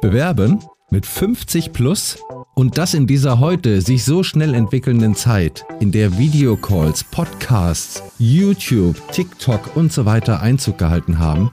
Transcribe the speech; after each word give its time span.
Bewerben 0.00 0.60
mit 0.90 1.06
50 1.06 1.72
plus 1.72 2.18
und 2.54 2.78
das 2.78 2.94
in 2.94 3.06
dieser 3.06 3.40
heute 3.40 3.80
sich 3.82 4.04
so 4.04 4.22
schnell 4.22 4.54
entwickelnden 4.54 5.14
Zeit, 5.14 5.64
in 5.80 5.92
der 5.92 6.16
Videocalls, 6.16 7.04
Podcasts, 7.04 8.02
YouTube, 8.18 8.96
TikTok 9.12 9.76
und 9.76 9.92
so 9.92 10.06
weiter 10.06 10.40
Einzug 10.40 10.78
gehalten 10.78 11.18
haben. 11.18 11.50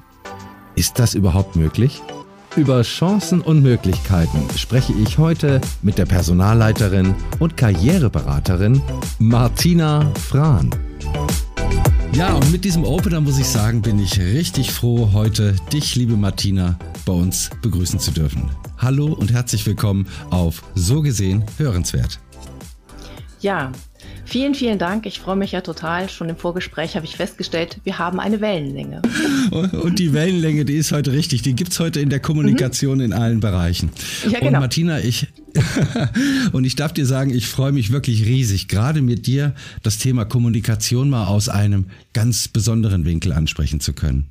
Ist 0.76 1.00
das 1.00 1.14
überhaupt 1.14 1.56
möglich? 1.56 2.02
Über 2.56 2.84
Chancen 2.84 3.42
und 3.42 3.64
Möglichkeiten 3.64 4.48
spreche 4.56 4.94
ich 4.94 5.18
heute 5.18 5.60
mit 5.82 5.98
der 5.98 6.06
Personalleiterin 6.06 7.16
und 7.40 7.58
Karriereberaterin 7.58 8.82
Martina 9.18 10.12
Frahn. 10.16 10.70
Ja, 12.14 12.36
und 12.36 12.52
mit 12.52 12.64
diesem 12.64 12.84
Opener 12.84 13.22
muss 13.22 13.40
ich 13.40 13.48
sagen, 13.48 13.82
bin 13.82 13.98
ich 13.98 14.20
richtig 14.20 14.72
froh, 14.72 15.10
heute 15.14 15.56
dich, 15.72 15.96
liebe 15.96 16.16
Martina, 16.16 16.78
bei 17.06 17.14
uns 17.14 17.50
begrüßen 17.64 18.00
zu 18.00 18.12
dürfen. 18.12 18.52
Hallo 18.78 19.14
und 19.14 19.32
herzlich 19.32 19.66
willkommen 19.66 20.08
auf 20.30 20.62
So 20.76 21.02
gesehen 21.02 21.44
hörenswert. 21.58 22.20
Ja, 23.42 23.72
Vielen, 24.26 24.56
vielen 24.56 24.80
Dank. 24.80 25.06
Ich 25.06 25.20
freue 25.20 25.36
mich 25.36 25.52
ja 25.52 25.62
total. 25.62 26.10
Schon 26.10 26.30
im 26.30 26.38
Vorgespräch 26.38 26.96
habe 26.96 27.06
ich 27.06 27.16
festgestellt, 27.16 27.80
wir 27.84 28.00
haben 28.00 28.20
eine 28.20 28.42
Wellenlänge. 28.42 29.02
Und 29.52 30.00
die 30.00 30.14
Wellenlänge, 30.14 30.66
die 30.66 30.76
ist 30.76 30.92
heute 30.92 31.12
richtig. 31.12 31.42
Die 31.42 31.56
gibt 31.56 31.72
es 31.72 31.80
heute 31.80 32.00
in 32.00 32.10
der 32.10 32.20
Kommunikation 32.20 33.00
mhm. 33.00 33.06
in 33.06 33.14
allen 33.14 33.40
Bereichen. 33.40 33.90
Ja, 34.30 34.40
genau. 34.40 34.54
Und 34.54 34.60
Martina, 34.62 35.00
ich, 35.00 35.28
und 36.52 36.64
ich 36.64 36.76
darf 36.76 36.94
dir 36.94 37.06
sagen, 37.06 37.32
ich 37.34 37.48
freue 37.48 37.72
mich 37.72 37.92
wirklich 37.92 38.26
riesig, 38.26 38.68
gerade 38.68 39.02
mit 39.02 39.28
dir 39.28 39.54
das 39.84 39.98
Thema 39.98 40.26
Kommunikation 40.26 41.10
mal 41.10 41.28
aus 41.28 41.50
einem 41.50 41.86
ganz 42.14 42.48
besonderen 42.48 43.06
Winkel 43.06 43.34
ansprechen 43.34 43.80
zu 43.80 43.94
können. 43.94 44.28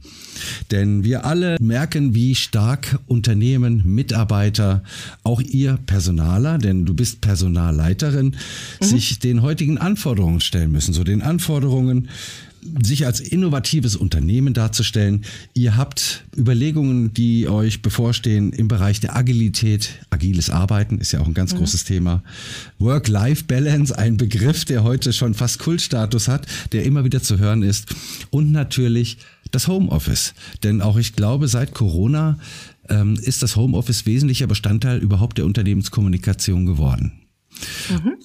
Denn 0.70 1.04
wir 1.04 1.24
alle 1.24 1.56
merken, 1.60 2.14
wie 2.14 2.34
stark 2.34 2.98
Unternehmen, 3.06 3.82
Mitarbeiter, 3.84 4.82
auch 5.22 5.40
ihr 5.40 5.78
Personaler, 5.86 6.58
denn 6.58 6.84
du 6.84 6.94
bist 6.94 7.20
Personalleiterin, 7.20 8.36
mhm. 8.80 8.84
sich 8.84 9.18
den 9.18 9.42
heutigen 9.42 9.78
Anforderungen 9.78 10.40
stellen 10.40 10.72
müssen. 10.72 10.92
So 10.92 11.04
den 11.04 11.22
Anforderungen, 11.22 12.08
sich 12.82 13.06
als 13.06 13.20
innovatives 13.20 13.96
Unternehmen 13.96 14.54
darzustellen. 14.54 15.24
Ihr 15.54 15.76
habt 15.76 16.24
Überlegungen, 16.36 17.12
die 17.12 17.48
euch 17.48 17.82
bevorstehen 17.82 18.52
im 18.52 18.68
Bereich 18.68 19.00
der 19.00 19.16
Agilität. 19.16 19.90
Agiles 20.10 20.48
Arbeiten 20.48 20.98
ist 20.98 21.12
ja 21.12 21.20
auch 21.20 21.26
ein 21.26 21.34
ganz 21.34 21.52
mhm. 21.52 21.58
großes 21.58 21.84
Thema. 21.84 22.22
Work-Life-Balance, 22.78 23.96
ein 23.98 24.16
Begriff, 24.16 24.64
der 24.64 24.84
heute 24.84 25.12
schon 25.12 25.34
fast 25.34 25.58
Kultstatus 25.58 26.28
hat, 26.28 26.46
der 26.72 26.84
immer 26.84 27.04
wieder 27.04 27.22
zu 27.22 27.38
hören 27.38 27.62
ist. 27.62 27.94
Und 28.30 28.52
natürlich 28.52 29.18
das 29.54 29.68
Homeoffice. 29.68 30.34
Denn 30.62 30.82
auch 30.82 30.96
ich 30.96 31.14
glaube, 31.14 31.48
seit 31.48 31.74
Corona 31.74 32.38
ähm, 32.88 33.14
ist 33.20 33.42
das 33.42 33.56
Homeoffice 33.56 34.06
wesentlicher 34.06 34.46
Bestandteil 34.46 34.98
überhaupt 34.98 35.38
der 35.38 35.46
Unternehmenskommunikation 35.46 36.66
geworden. 36.66 37.26
Mhm. 37.88 38.16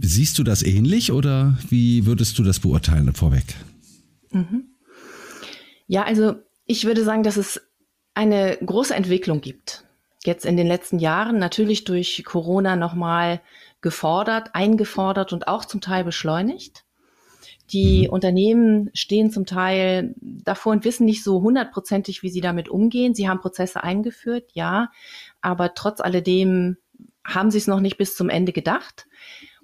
Siehst 0.00 0.38
du 0.38 0.44
das 0.44 0.62
ähnlich 0.62 1.10
oder 1.12 1.58
wie 1.68 2.06
würdest 2.06 2.38
du 2.38 2.44
das 2.44 2.60
beurteilen 2.60 3.12
vorweg? 3.14 3.44
Mhm. 4.30 4.64
Ja, 5.86 6.04
also 6.04 6.34
ich 6.66 6.84
würde 6.84 7.02
sagen, 7.02 7.22
dass 7.22 7.36
es 7.36 7.60
eine 8.14 8.58
große 8.64 8.94
Entwicklung 8.94 9.40
gibt. 9.40 9.84
Jetzt 10.24 10.44
in 10.44 10.56
den 10.56 10.66
letzten 10.66 10.98
Jahren 10.98 11.38
natürlich 11.38 11.84
durch 11.84 12.22
Corona 12.24 12.76
nochmal 12.76 13.40
gefordert, 13.80 14.54
eingefordert 14.54 15.32
und 15.32 15.48
auch 15.48 15.64
zum 15.64 15.80
Teil 15.80 16.04
beschleunigt. 16.04 16.84
Die 17.70 18.06
mhm. 18.06 18.12
Unternehmen 18.12 18.90
stehen 18.94 19.30
zum 19.30 19.46
Teil 19.46 20.14
davor 20.20 20.72
und 20.72 20.84
wissen 20.84 21.04
nicht 21.04 21.22
so 21.22 21.42
hundertprozentig, 21.42 22.22
wie 22.22 22.30
sie 22.30 22.40
damit 22.40 22.68
umgehen. 22.68 23.14
Sie 23.14 23.28
haben 23.28 23.40
Prozesse 23.40 23.82
eingeführt, 23.82 24.50
ja, 24.52 24.90
aber 25.40 25.74
trotz 25.74 26.00
alledem 26.00 26.76
haben 27.24 27.50
sie 27.50 27.58
es 27.58 27.66
noch 27.66 27.80
nicht 27.80 27.98
bis 27.98 28.16
zum 28.16 28.30
Ende 28.30 28.52
gedacht. 28.52 29.06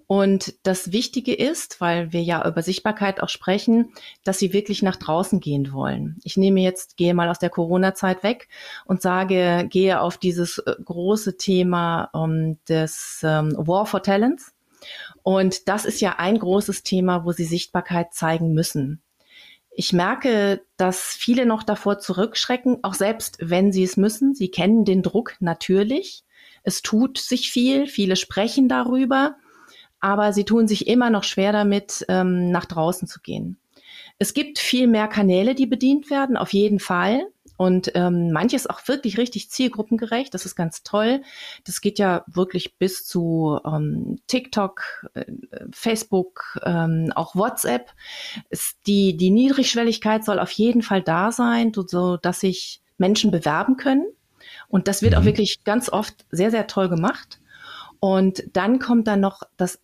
Und 0.06 0.54
das 0.64 0.92
Wichtige 0.92 1.32
ist, 1.32 1.80
weil 1.80 2.12
wir 2.12 2.22
ja 2.22 2.46
über 2.46 2.62
Sichtbarkeit 2.62 3.22
auch 3.22 3.30
sprechen, 3.30 3.92
dass 4.22 4.38
sie 4.38 4.52
wirklich 4.52 4.82
nach 4.82 4.96
draußen 4.96 5.40
gehen 5.40 5.72
wollen. 5.72 6.18
Ich 6.24 6.36
nehme 6.36 6.60
jetzt, 6.60 6.96
gehe 6.96 7.14
mal 7.14 7.30
aus 7.30 7.38
der 7.38 7.48
Corona-Zeit 7.48 8.22
weg 8.22 8.48
und 8.84 9.00
sage, 9.00 9.66
gehe 9.70 10.00
auf 10.00 10.18
dieses 10.18 10.58
äh, 10.58 10.74
große 10.84 11.38
Thema 11.38 12.10
um, 12.12 12.30
ähm, 12.30 12.58
des 12.68 13.20
um, 13.22 13.28
ähm, 13.28 13.54
War 13.56 13.86
for 13.86 14.02
Talents. 14.02 14.53
Und 15.24 15.68
das 15.68 15.84
ist 15.84 16.00
ja 16.00 16.16
ein 16.18 16.38
großes 16.38 16.84
Thema, 16.84 17.24
wo 17.24 17.32
sie 17.32 17.44
Sichtbarkeit 17.44 18.14
zeigen 18.14 18.54
müssen. 18.54 19.02
Ich 19.72 19.92
merke, 19.92 20.62
dass 20.76 21.00
viele 21.00 21.46
noch 21.46 21.64
davor 21.64 21.98
zurückschrecken, 21.98 22.78
auch 22.84 22.94
selbst 22.94 23.38
wenn 23.40 23.72
sie 23.72 23.82
es 23.82 23.96
müssen. 23.96 24.36
Sie 24.36 24.52
kennen 24.52 24.84
den 24.84 25.02
Druck 25.02 25.34
natürlich. 25.40 26.22
Es 26.62 26.82
tut 26.82 27.18
sich 27.18 27.50
viel, 27.50 27.88
viele 27.88 28.14
sprechen 28.14 28.68
darüber 28.68 29.34
aber 30.04 30.34
sie 30.34 30.44
tun 30.44 30.68
sich 30.68 30.86
immer 30.86 31.08
noch 31.08 31.24
schwer 31.24 31.50
damit, 31.50 32.04
ähm, 32.10 32.50
nach 32.50 32.66
draußen 32.66 33.08
zu 33.08 33.22
gehen. 33.22 33.56
Es 34.18 34.34
gibt 34.34 34.58
viel 34.58 34.86
mehr 34.86 35.08
Kanäle, 35.08 35.54
die 35.54 35.64
bedient 35.64 36.10
werden, 36.10 36.36
auf 36.36 36.52
jeden 36.52 36.78
Fall. 36.78 37.26
Und 37.56 37.92
ähm, 37.94 38.32
manches 38.32 38.66
auch 38.66 38.86
wirklich 38.88 39.16
richtig 39.16 39.50
zielgruppengerecht. 39.50 40.34
Das 40.34 40.44
ist 40.44 40.56
ganz 40.56 40.82
toll. 40.82 41.22
Das 41.64 41.80
geht 41.80 41.98
ja 41.98 42.24
wirklich 42.26 42.78
bis 42.78 43.06
zu 43.06 43.60
ähm, 43.64 44.18
TikTok, 44.26 45.08
äh, 45.14 45.24
Facebook, 45.72 46.60
ähm, 46.64 47.12
auch 47.14 47.36
WhatsApp. 47.36 47.92
Ist 48.50 48.78
die, 48.86 49.16
die 49.16 49.30
Niedrigschwelligkeit 49.30 50.24
soll 50.24 50.40
auf 50.40 50.50
jeden 50.50 50.82
Fall 50.82 51.02
da 51.02 51.30
sein, 51.30 51.72
so 51.74 52.16
dass 52.16 52.40
sich 52.40 52.82
Menschen 52.98 53.30
bewerben 53.30 53.76
können. 53.76 54.06
Und 54.68 54.88
das 54.88 55.02
wird 55.02 55.14
auch 55.14 55.20
mhm. 55.20 55.26
wirklich 55.26 55.64
ganz 55.64 55.88
oft 55.88 56.26
sehr, 56.30 56.50
sehr 56.50 56.66
toll 56.66 56.88
gemacht. 56.88 57.40
Und 58.00 58.44
dann 58.52 58.78
kommt 58.78 59.06
dann 59.06 59.20
noch 59.20 59.42
das 59.56 59.80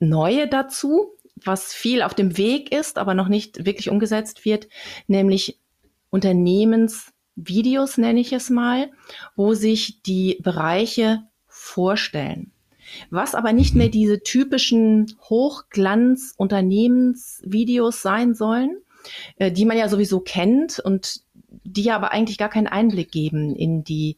Neue 0.00 0.46
dazu, 0.46 1.10
was 1.44 1.72
viel 1.72 2.02
auf 2.02 2.14
dem 2.14 2.36
Weg 2.36 2.72
ist, 2.72 2.98
aber 2.98 3.14
noch 3.14 3.28
nicht 3.28 3.66
wirklich 3.66 3.90
umgesetzt 3.90 4.44
wird, 4.44 4.68
nämlich 5.06 5.58
Unternehmensvideos 6.10 7.98
nenne 7.98 8.20
ich 8.20 8.32
es 8.32 8.50
mal, 8.50 8.90
wo 9.36 9.54
sich 9.54 10.02
die 10.02 10.38
Bereiche 10.42 11.22
vorstellen. 11.46 12.52
Was 13.10 13.34
aber 13.34 13.52
nicht 13.52 13.74
mehr 13.74 13.88
diese 13.88 14.22
typischen 14.22 15.14
Hochglanz-Unternehmensvideos 15.28 18.00
sein 18.00 18.34
sollen, 18.34 18.78
äh, 19.36 19.52
die 19.52 19.64
man 19.64 19.76
ja 19.76 19.88
sowieso 19.88 20.20
kennt 20.20 20.78
und 20.78 21.22
die 21.64 21.82
ja 21.82 21.96
aber 21.96 22.12
eigentlich 22.12 22.38
gar 22.38 22.48
keinen 22.48 22.66
Einblick 22.66 23.10
geben 23.10 23.54
in 23.54 23.84
die, 23.84 24.16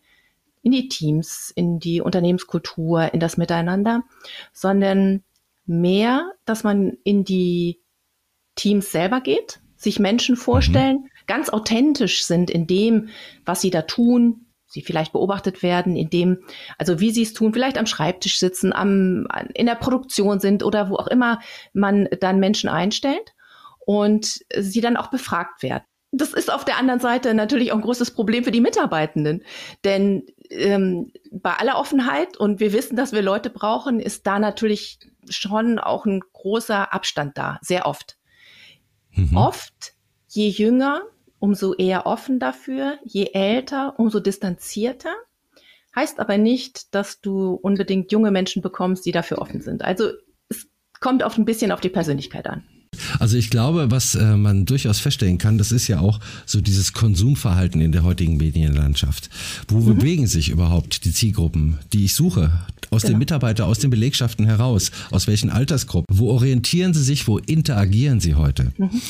in 0.63 0.73
die 0.73 0.89
Teams, 0.89 1.53
in 1.55 1.81
die 1.81 2.01
Unternehmenskultur, 2.01 3.13
in 3.13 3.21
das 3.21 3.37
Miteinander, 3.37 4.05
sondern 4.53 5.23
mehr, 5.67 6.33
dass 6.45 6.65
man 6.65 6.97
in 7.05 7.25
die 7.25 7.81
Teams 8.57 8.93
selber 8.93 9.21
geht, 9.21 9.61
sich 9.77 9.99
Menschen 9.99 10.37
vorstellen, 10.37 10.99
mhm. 10.99 11.09
Ganz 11.31 11.49
authentisch 11.49 12.25
sind 12.25 12.51
in 12.51 12.67
dem, 12.67 13.11
was 13.45 13.61
sie 13.61 13.71
da 13.71 13.83
tun, 13.83 14.47
sie 14.67 14.83
vielleicht 14.83 15.13
beobachtet 15.13 15.63
werden, 15.63 15.95
in 15.95 16.11
dem, 16.11 16.39
also 16.77 16.99
wie 16.99 17.13
sie 17.13 17.23
es 17.23 17.35
tun, 17.35 17.53
vielleicht 17.53 17.79
am 17.79 17.87
Schreibtisch 17.87 18.41
sitzen, 18.41 18.73
am, 18.73 19.29
in 19.55 19.67
der 19.67 19.77
Produktion 19.77 20.41
sind 20.41 20.65
oder 20.65 20.91
wo 20.91 20.97
auch 20.97 21.07
immer 21.07 21.39
man 21.73 22.09
dann 22.21 22.41
Menschen 22.41 22.69
einstellt 22.69 23.33
und 23.79 24.41
sie 24.59 24.81
dann 24.81 24.97
auch 24.97 25.07
befragt 25.07 25.63
werden. 25.63 25.85
Das 26.11 26.33
ist 26.33 26.53
auf 26.53 26.65
der 26.65 26.79
anderen 26.79 26.99
Seite 26.99 27.33
natürlich 27.33 27.71
auch 27.71 27.77
ein 27.77 27.83
großes 27.83 28.11
Problem 28.11 28.43
für 28.43 28.51
die 28.51 28.61
Mitarbeitenden. 28.61 29.45
Denn 29.85 30.27
ähm, 30.51 31.13
bei 31.31 31.53
aller 31.53 31.79
Offenheit 31.79 32.37
und 32.39 32.59
wir 32.59 32.73
wissen, 32.73 32.97
dass 32.97 33.13
wir 33.13 33.23
Leute 33.23 33.51
brauchen, 33.51 34.01
ist 34.01 34.27
da 34.27 34.41
natürlich 34.41 34.99
schon 35.29 35.79
auch 35.79 36.07
ein 36.07 36.23
großer 36.33 36.93
Abstand 36.93 37.39
da, 37.39 37.61
sehr 37.63 37.87
oft. 37.87 38.17
Mhm. 39.13 39.37
Oft, 39.37 39.95
je 40.27 40.49
jünger, 40.49 41.03
umso 41.41 41.75
eher 41.75 42.07
offen 42.07 42.39
dafür, 42.39 42.99
je 43.05 43.31
älter, 43.33 43.99
umso 43.99 44.21
distanzierter. 44.21 45.13
Heißt 45.97 46.21
aber 46.21 46.39
nicht, 46.39 46.95
dass 46.95 47.21
du 47.21 47.55
unbedingt 47.55 48.13
junge 48.13 48.31
Menschen 48.31 48.63
bekommst, 48.63 49.05
die 49.07 49.13
dafür 49.13 49.39
offen 49.39 49.61
sind. 49.61 49.83
Also 49.83 50.11
es 50.49 50.69
kommt 51.01 51.25
oft 51.25 51.39
ein 51.39 51.45
bisschen 51.45 51.73
auf 51.73 51.81
die 51.81 51.89
Persönlichkeit 51.89 52.47
an. 52.47 52.63
Also 53.19 53.37
ich 53.37 53.51
glaube, 53.51 53.91
was 53.91 54.15
äh, 54.15 54.37
man 54.37 54.67
durchaus 54.67 55.01
feststellen 55.01 55.39
kann, 55.39 55.59
das 55.59 55.73
ist 55.73 55.89
ja 55.89 56.01
auch 56.01 56.21
so 56.45 56.61
dieses 56.61 56.93
Konsumverhalten 56.93 57.81
in 57.81 57.93
der 57.93 58.03
heutigen 58.03 58.37
Medienlandschaft. 58.37 59.31
Wo 59.69 59.79
mhm. 59.79 59.97
bewegen 59.97 60.27
sich 60.27 60.51
überhaupt 60.51 61.05
die 61.05 61.13
Zielgruppen, 61.13 61.79
die 61.93 62.05
ich 62.05 62.15
suche? 62.15 62.53
Aus 62.91 63.03
genau. 63.03 63.15
den 63.15 63.19
Mitarbeitern, 63.19 63.67
aus 63.67 63.79
den 63.79 63.91
Belegschaften 63.91 64.47
heraus? 64.47 64.91
Aus 65.11 65.27
welchen 65.27 65.51
Altersgruppen? 65.51 66.07
Wo 66.17 66.31
orientieren 66.31 66.93
sie 66.93 67.03
sich? 67.03 67.27
Wo 67.27 67.39
interagieren 67.39 68.21
sie 68.21 68.35
heute? 68.35 68.73
Mhm 68.77 69.01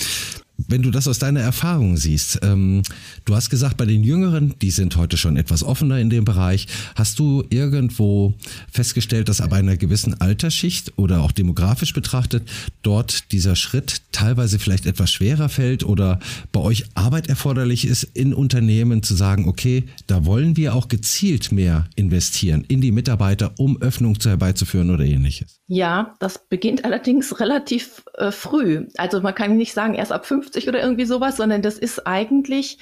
wenn 0.68 0.82
du 0.82 0.90
das 0.90 1.08
aus 1.08 1.18
deiner 1.18 1.40
Erfahrung 1.40 1.96
siehst, 1.96 2.40
ähm, 2.42 2.82
du 3.24 3.34
hast 3.34 3.50
gesagt, 3.50 3.76
bei 3.76 3.86
den 3.86 4.02
Jüngeren, 4.02 4.54
die 4.60 4.70
sind 4.70 4.96
heute 4.96 5.16
schon 5.16 5.36
etwas 5.36 5.62
offener 5.62 5.98
in 5.98 6.10
dem 6.10 6.24
Bereich. 6.24 6.66
Hast 6.94 7.18
du 7.18 7.44
irgendwo 7.50 8.34
festgestellt, 8.70 9.28
dass 9.28 9.40
ab 9.40 9.52
einer 9.52 9.76
gewissen 9.76 10.20
Altersschicht 10.20 10.92
oder 10.96 11.20
auch 11.22 11.32
demografisch 11.32 11.92
betrachtet 11.92 12.48
dort 12.82 13.32
dieser 13.32 13.56
Schritt 13.56 14.02
teilweise 14.20 14.58
vielleicht 14.58 14.84
etwas 14.84 15.10
schwerer 15.10 15.48
fällt 15.48 15.82
oder 15.82 16.18
bei 16.52 16.60
euch 16.60 16.84
Arbeit 16.94 17.28
erforderlich 17.30 17.86
ist 17.86 18.02
in 18.02 18.34
Unternehmen 18.34 19.02
zu 19.02 19.14
sagen, 19.14 19.48
okay, 19.48 19.84
da 20.06 20.26
wollen 20.26 20.58
wir 20.58 20.74
auch 20.74 20.88
gezielt 20.88 21.52
mehr 21.52 21.86
investieren 21.96 22.62
in 22.68 22.82
die 22.82 22.92
Mitarbeiter, 22.92 23.52
um 23.56 23.80
Öffnung 23.80 24.20
zu 24.20 24.28
herbeizuführen 24.28 24.90
oder 24.90 25.04
ähnliches? 25.04 25.62
Ja, 25.68 26.16
das 26.20 26.48
beginnt 26.48 26.84
allerdings 26.84 27.40
relativ 27.40 28.02
äh, 28.18 28.30
früh. 28.30 28.88
Also 28.98 29.22
man 29.22 29.34
kann 29.34 29.56
nicht 29.56 29.72
sagen 29.72 29.94
erst 29.94 30.12
ab 30.12 30.26
50 30.26 30.68
oder 30.68 30.82
irgendwie 30.82 31.06
sowas, 31.06 31.38
sondern 31.38 31.62
das 31.62 31.78
ist 31.78 32.06
eigentlich 32.06 32.76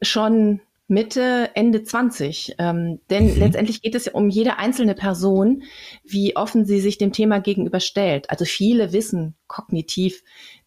schon 0.00 0.60
Mitte, 0.86 1.50
Ende 1.54 1.82
20. 1.82 2.56
Ähm, 2.58 3.00
denn 3.08 3.32
mhm. 3.32 3.38
letztendlich 3.38 3.80
geht 3.80 3.94
es 3.94 4.04
ja 4.04 4.12
um 4.12 4.28
jede 4.28 4.58
einzelne 4.58 4.94
Person, 4.94 5.62
wie 6.04 6.36
offen 6.36 6.66
sie 6.66 6.80
sich 6.80 6.98
dem 6.98 7.12
Thema 7.12 7.40
gegenüberstellt. 7.40 8.28
Also 8.30 8.44
viele 8.44 8.92
wissen 8.92 9.34
kognitiv, 9.46 10.22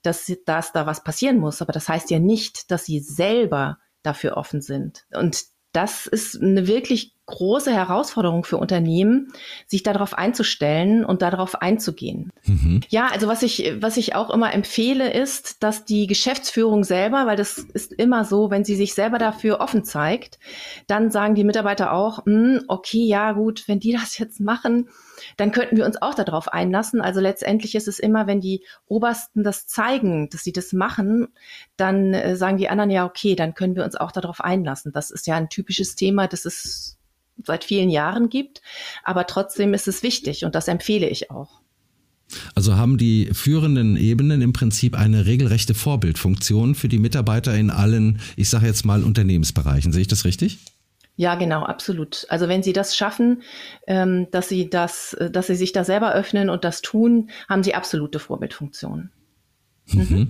dass, 0.07 0.31
dass 0.45 0.71
da 0.71 0.85
was 0.85 1.03
passieren 1.03 1.37
muss, 1.37 1.61
aber 1.61 1.73
das 1.73 1.89
heißt 1.89 2.09
ja 2.09 2.19
nicht, 2.19 2.71
dass 2.71 2.85
sie 2.85 2.99
selber 2.99 3.77
dafür 4.01 4.37
offen 4.37 4.61
sind. 4.61 5.05
Und 5.13 5.43
das 5.73 6.07
ist 6.07 6.41
eine 6.41 6.65
wirklich 6.65 7.16
große 7.27 7.71
Herausforderung 7.71 8.45
für 8.45 8.57
Unternehmen, 8.57 9.31
sich 9.67 9.83
darauf 9.83 10.17
einzustellen 10.17 11.05
und 11.05 11.21
darauf 11.21 11.61
einzugehen. 11.61 12.31
Mhm. 12.45 12.81
Ja, 12.89 13.07
also 13.11 13.27
was 13.27 13.43
ich, 13.43 13.73
was 13.79 13.97
ich 13.97 14.15
auch 14.15 14.29
immer 14.29 14.53
empfehle, 14.53 15.11
ist, 15.11 15.61
dass 15.61 15.85
die 15.85 16.07
Geschäftsführung 16.07 16.85
selber, 16.85 17.25
weil 17.27 17.35
das 17.35 17.57
ist 17.57 17.91
immer 17.91 18.23
so, 18.23 18.49
wenn 18.49 18.63
sie 18.63 18.75
sich 18.75 18.93
selber 18.93 19.17
dafür 19.17 19.59
offen 19.59 19.83
zeigt, 19.83 20.39
dann 20.87 21.11
sagen 21.11 21.35
die 21.35 21.43
Mitarbeiter 21.43 21.91
auch, 21.91 22.25
hm, 22.25 22.63
okay, 22.69 23.05
ja 23.05 23.33
gut, 23.33 23.67
wenn 23.67 23.81
die 23.81 23.91
das 23.91 24.17
jetzt 24.17 24.39
machen, 24.39 24.89
dann 25.35 25.51
könnten 25.51 25.75
wir 25.75 25.85
uns 25.85 26.01
auch 26.01 26.13
darauf 26.13 26.47
einlassen. 26.47 27.01
Also 27.01 27.19
letztendlich 27.19 27.75
ist 27.75 27.89
es 27.89 27.99
immer, 27.99 28.27
wenn 28.27 28.39
die 28.39 28.63
Obersten 28.87 29.43
das 29.43 29.67
zeigen, 29.67 30.29
dass 30.29 30.43
sie 30.43 30.53
das 30.53 30.71
machen, 30.71 31.27
dann 31.75 32.13
äh, 32.13 32.37
sagen 32.37 32.57
die 32.57 32.69
anderen 32.69 32.89
ja, 32.89 33.05
okay, 33.05 33.35
dann 33.35 33.53
können 33.53 33.75
wir 33.75 33.83
uns 33.83 33.97
auch 33.97 34.13
darauf 34.13 34.39
einlassen. 34.39 34.93
Das 34.93 35.11
ist 35.11 35.27
ja 35.27 35.35
ein 35.35 35.49
typisches 35.49 35.95
Thema, 35.95 36.27
das 36.27 36.45
ist 36.45 36.96
seit 37.43 37.63
vielen 37.63 37.89
Jahren 37.89 38.29
gibt. 38.29 38.61
Aber 39.03 39.27
trotzdem 39.27 39.73
ist 39.73 39.87
es 39.87 40.03
wichtig 40.03 40.45
und 40.45 40.55
das 40.55 40.67
empfehle 40.67 41.09
ich 41.09 41.31
auch. 41.31 41.61
Also 42.55 42.75
haben 42.75 42.97
die 42.97 43.29
führenden 43.31 43.95
Ebenen 43.95 44.41
im 44.41 44.53
Prinzip 44.53 44.97
eine 44.97 45.25
regelrechte 45.25 45.73
Vorbildfunktion 45.73 46.75
für 46.75 46.89
die 46.89 46.99
Mitarbeiter 46.99 47.55
in 47.55 47.69
allen, 47.69 48.19
ich 48.35 48.49
sage 48.49 48.65
jetzt 48.65 48.85
mal, 48.85 49.03
Unternehmensbereichen. 49.03 49.93
Sehe 49.93 50.01
ich 50.01 50.07
das 50.07 50.25
richtig? 50.25 50.59
Ja, 51.15 51.35
genau, 51.35 51.63
absolut. 51.63 52.27
Also 52.29 52.47
wenn 52.47 52.61
Sie 52.61 52.73
das 52.73 52.95
schaffen, 52.95 53.41
ähm, 53.87 54.27
dass 54.31 54.49
Sie 54.49 54.69
das, 54.69 55.17
dass 55.31 55.47
Sie 55.47 55.55
sich 55.55 55.71
da 55.71 55.83
selber 55.83 56.13
öffnen 56.13 56.49
und 56.49 56.63
das 56.63 56.81
tun, 56.81 57.31
haben 57.49 57.63
Sie 57.63 57.73
absolute 57.73 58.19
Vorbildfunktion. 58.19 59.09
Mhm. 59.93 60.29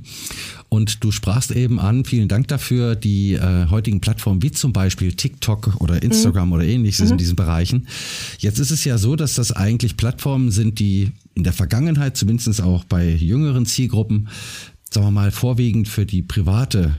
Und 0.69 1.04
du 1.04 1.12
sprachst 1.12 1.51
eben 1.51 1.80
an, 1.80 2.06
vielen 2.06 2.27
Dank 2.27 2.48
dafür, 2.48 2.95
die 2.95 3.33
äh, 3.33 3.68
heutigen 3.69 4.01
Plattformen 4.01 4.44
wie 4.44 4.51
zum 4.51 4.74
Beispiel 4.74 5.13
TikTok 5.13 5.80
oder 5.80 6.04
Instagram 6.04 6.50
mhm. 6.50 6.54
oder 6.54 6.65
ähnliches 6.65 7.06
mhm. 7.06 7.13
in 7.13 7.18
diesen 7.18 7.36
Bereichen. 7.36 7.88
Jetzt 8.39 8.59
ist 8.59 8.71
es 8.71 8.83
ja 8.83 8.98
so, 8.98 9.15
dass 9.15 9.36
das 9.36 9.51
eigentlich 9.51 9.98
Plattformen 9.98 10.51
sind, 10.51 10.80
die 10.80 11.12
in 11.33 11.44
der 11.44 11.54
Vergangenheit, 11.54 12.18
zumindest 12.18 12.62
auch 12.62 12.83
bei 12.83 13.09
jüngeren 13.09 13.65
Zielgruppen, 13.65 14.30
sagen 14.89 15.07
wir 15.07 15.12
mal, 15.12 15.31
vorwiegend 15.31 15.88
für 15.88 16.06
die 16.06 16.21
private 16.21 16.98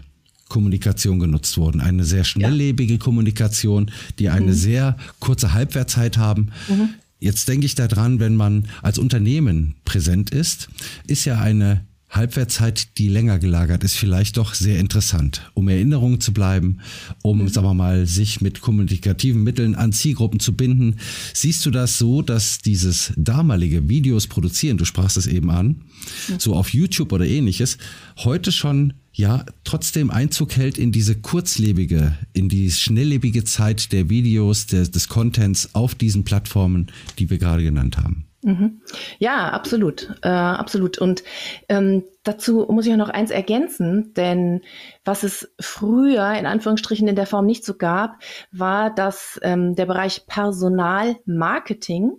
Kommunikation 0.49 1.19
genutzt 1.19 1.59
wurden. 1.59 1.81
Eine 1.81 2.05
sehr 2.05 2.25
schnelllebige 2.25 2.95
ja. 2.95 2.99
Kommunikation, 2.99 3.91
die 4.19 4.31
eine 4.31 4.47
mhm. 4.53 4.55
sehr 4.55 4.97
kurze 5.21 5.53
Halbwertzeit 5.53 6.17
haben. 6.17 6.51
Mhm. 6.69 6.91
Jetzt 7.21 7.49
denke 7.49 7.67
ich 7.67 7.75
daran, 7.75 8.21
wenn 8.21 8.37
man 8.37 8.69
als 8.81 8.99
Unternehmen 8.99 9.75
präsent 9.85 10.31
ist, 10.31 10.69
ist 11.07 11.25
ja 11.25 11.41
eine 11.41 11.85
Halbwertszeit, 12.11 12.99
die 12.99 13.09
länger 13.09 13.39
gelagert 13.39 13.85
ist, 13.85 13.95
vielleicht 13.95 14.39
doch 14.39 14.55
sehr 14.55 14.79
interessant, 14.79 15.51
um 15.55 15.69
Erinnerungen 15.69 16.21
zu 16.21 16.33
bleiben, 16.33 16.79
um, 17.23 17.43
mhm. 17.43 17.49
sagen 17.49 17.67
wir 17.67 17.75
mal, 17.75 18.07
sich 18.07 18.41
mit 18.41 18.61
kommunikativen 18.61 19.43
Mitteln 19.43 19.75
an 19.75 19.93
Zielgruppen 19.93 20.41
zu 20.41 20.55
binden. 20.57 20.97
Siehst 21.35 21.67
du 21.67 21.71
das 21.71 21.99
so, 21.99 22.23
dass 22.23 22.59
dieses 22.59 23.13
damalige 23.17 23.89
Videos 23.89 24.27
produzieren, 24.27 24.79
du 24.79 24.85
sprachst 24.85 25.17
es 25.17 25.27
eben 25.27 25.51
an, 25.51 25.83
mhm. 26.29 26.39
so 26.39 26.55
auf 26.55 26.73
YouTube 26.73 27.13
oder 27.13 27.27
ähnliches, 27.27 27.77
heute 28.17 28.53
schon 28.53 28.95
ja 29.13 29.45
trotzdem 29.65 30.11
Einzug 30.11 30.57
hält 30.57 30.79
in 30.79 30.93
diese 30.93 31.17
kurzlebige, 31.17 32.17
in 32.33 32.49
die 32.49 32.71
schnelllebige 32.71 33.45
Zeit 33.45 33.93
der 33.93 34.09
Videos, 34.09 34.67
des, 34.67 34.91
des 34.91 35.09
Contents 35.09 35.75
auf 35.75 35.95
diesen 35.95 36.25
Plattformen, 36.25 36.87
die 37.19 37.29
wir 37.29 37.39
gerade 37.39 37.65
genannt 37.65 37.99
haben? 37.99 38.28
Mhm. 38.43 38.83
Ja, 39.19 39.49
absolut, 39.49 40.15
äh, 40.23 40.29
absolut. 40.29 40.99
Und 40.99 41.25
ähm, 41.69 42.05
dazu 42.23 42.67
muss 42.71 42.87
ich 42.87 42.93
auch 42.93 42.99
noch 42.99 43.09
eins 43.09 43.33
ergänzen, 43.33 44.15
denn 44.15 44.63
was 45.05 45.25
es 45.25 45.53
früher 45.61 46.33
in 46.35 46.47
Anführungsstrichen 46.47 47.09
in 47.09 47.17
der 47.17 47.27
Form 47.27 47.47
nicht 47.47 47.65
so 47.65 47.75
gab, 47.75 48.23
war, 48.53 48.95
dass 48.95 49.41
ähm, 49.43 49.75
der 49.75 49.87
Bereich 49.87 50.27
Personalmarketing 50.27 52.13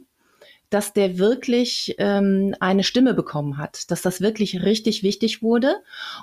dass 0.69 0.93
der 0.93 1.17
wirklich 1.17 1.95
ähm, 1.97 2.55
eine 2.59 2.83
Stimme 2.83 3.13
bekommen 3.13 3.57
hat, 3.57 3.89
dass 3.89 4.01
das 4.01 4.21
wirklich 4.21 4.63
richtig 4.63 5.01
wichtig 5.01 5.41
wurde. 5.41 5.77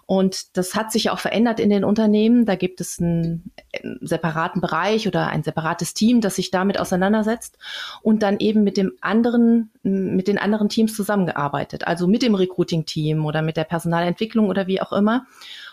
Und 0.06 0.56
das 0.56 0.74
hat 0.74 0.92
sich 0.92 1.10
auch 1.10 1.18
verändert 1.18 1.58
in 1.58 1.70
den 1.70 1.84
Unternehmen. 1.84 2.46
Da 2.46 2.54
gibt 2.54 2.80
es 2.80 3.00
einen, 3.00 3.50
einen 3.82 3.96
äh, 4.02 4.06
separaten 4.06 4.60
Bereich 4.60 5.08
oder 5.08 5.28
ein 5.28 5.42
separates 5.42 5.94
Team, 5.94 6.20
das 6.20 6.36
sich 6.36 6.50
damit 6.50 6.78
auseinandersetzt 6.78 7.58
und 8.02 8.22
dann 8.22 8.38
eben 8.38 8.62
mit 8.62 8.76
dem 8.76 8.92
anderen, 9.00 9.70
mit 9.82 10.28
den 10.28 10.38
anderen 10.38 10.68
Teams 10.68 10.94
zusammengearbeitet. 10.94 11.86
Also 11.86 12.06
mit 12.06 12.22
dem 12.22 12.34
Recruiting-Team 12.34 13.26
oder 13.26 13.42
mit 13.42 13.56
der 13.56 13.64
Personalentwicklung 13.64 14.48
oder 14.48 14.68
wie 14.68 14.80
auch 14.80 14.92
immer. 14.92 15.26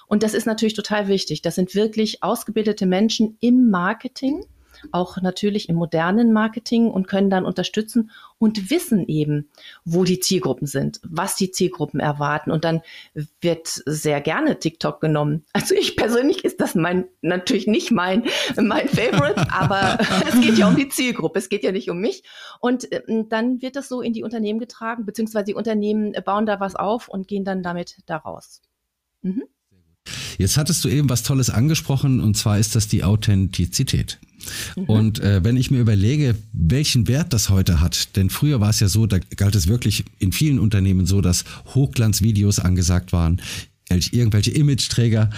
Und 0.07 0.23
das 0.23 0.33
ist 0.33 0.45
natürlich 0.45 0.73
total 0.73 1.07
wichtig. 1.07 1.41
Das 1.41 1.55
sind 1.55 1.75
wirklich 1.75 2.23
ausgebildete 2.23 2.85
Menschen 2.85 3.37
im 3.39 3.69
Marketing 3.69 4.45
auch 4.91 5.21
natürlich 5.21 5.69
im 5.69 5.75
modernen 5.75 6.33
Marketing 6.33 6.89
und 6.89 7.07
können 7.07 7.29
dann 7.29 7.45
unterstützen 7.45 8.11
und 8.37 8.69
wissen 8.69 9.07
eben, 9.07 9.49
wo 9.85 10.03
die 10.03 10.19
Zielgruppen 10.19 10.67
sind, 10.67 10.99
was 11.03 11.35
die 11.35 11.51
Zielgruppen 11.51 11.99
erwarten. 11.99 12.51
Und 12.51 12.65
dann 12.65 12.81
wird 13.41 13.67
sehr 13.85 14.21
gerne 14.21 14.59
TikTok 14.59 15.01
genommen. 15.01 15.45
Also 15.63 15.75
ich 15.75 15.95
persönlich 15.95 16.43
ist 16.43 16.59
das 16.59 16.75
mein, 16.75 17.05
natürlich 17.21 17.67
nicht 17.67 17.89
mein, 17.89 18.23
mein 18.57 18.89
Favorite, 18.89 19.45
aber 19.51 19.97
es 20.27 20.41
geht 20.41 20.57
ja 20.57 20.67
um 20.67 20.75
die 20.75 20.89
Zielgruppe. 20.89 21.39
Es 21.39 21.47
geht 21.47 21.63
ja 21.63 21.71
nicht 21.71 21.89
um 21.89 21.99
mich. 21.99 22.23
Und 22.59 22.91
äh, 22.91 23.01
dann 23.29 23.61
wird 23.61 23.77
das 23.77 23.87
so 23.87 24.01
in 24.01 24.11
die 24.11 24.23
Unternehmen 24.23 24.59
getragen, 24.59 25.05
beziehungsweise 25.05 25.45
die 25.45 25.53
Unternehmen 25.53 26.13
bauen 26.25 26.45
da 26.45 26.59
was 26.59 26.75
auf 26.75 27.07
und 27.07 27.27
gehen 27.27 27.45
dann 27.45 27.63
damit 27.63 27.97
da 28.05 28.17
raus. 28.17 28.61
Mhm. 29.21 29.43
Jetzt 30.37 30.57
hattest 30.57 30.83
du 30.83 30.89
eben 30.89 31.09
was 31.09 31.23
Tolles 31.23 31.49
angesprochen 31.49 32.19
und 32.19 32.35
zwar 32.35 32.59
ist 32.59 32.75
das 32.75 32.87
die 32.87 33.03
Authentizität. 33.03 34.19
Mhm. 34.75 34.83
Und 34.83 35.19
äh, 35.19 35.43
wenn 35.43 35.57
ich 35.57 35.71
mir 35.71 35.79
überlege, 35.79 36.35
welchen 36.51 37.07
Wert 37.07 37.33
das 37.33 37.49
heute 37.49 37.79
hat, 37.79 38.15
denn 38.15 38.29
früher 38.29 38.59
war 38.59 38.69
es 38.69 38.79
ja 38.79 38.87
so, 38.87 39.05
da 39.05 39.19
galt 39.19 39.55
es 39.55 39.67
wirklich 39.67 40.03
in 40.19 40.31
vielen 40.31 40.59
Unternehmen 40.59 41.05
so, 41.05 41.21
dass 41.21 41.45
Hochglanzvideos 41.73 42.59
angesagt 42.59 43.13
waren, 43.13 43.41
irgendwelche 44.11 44.51
Imageträger 44.51 45.29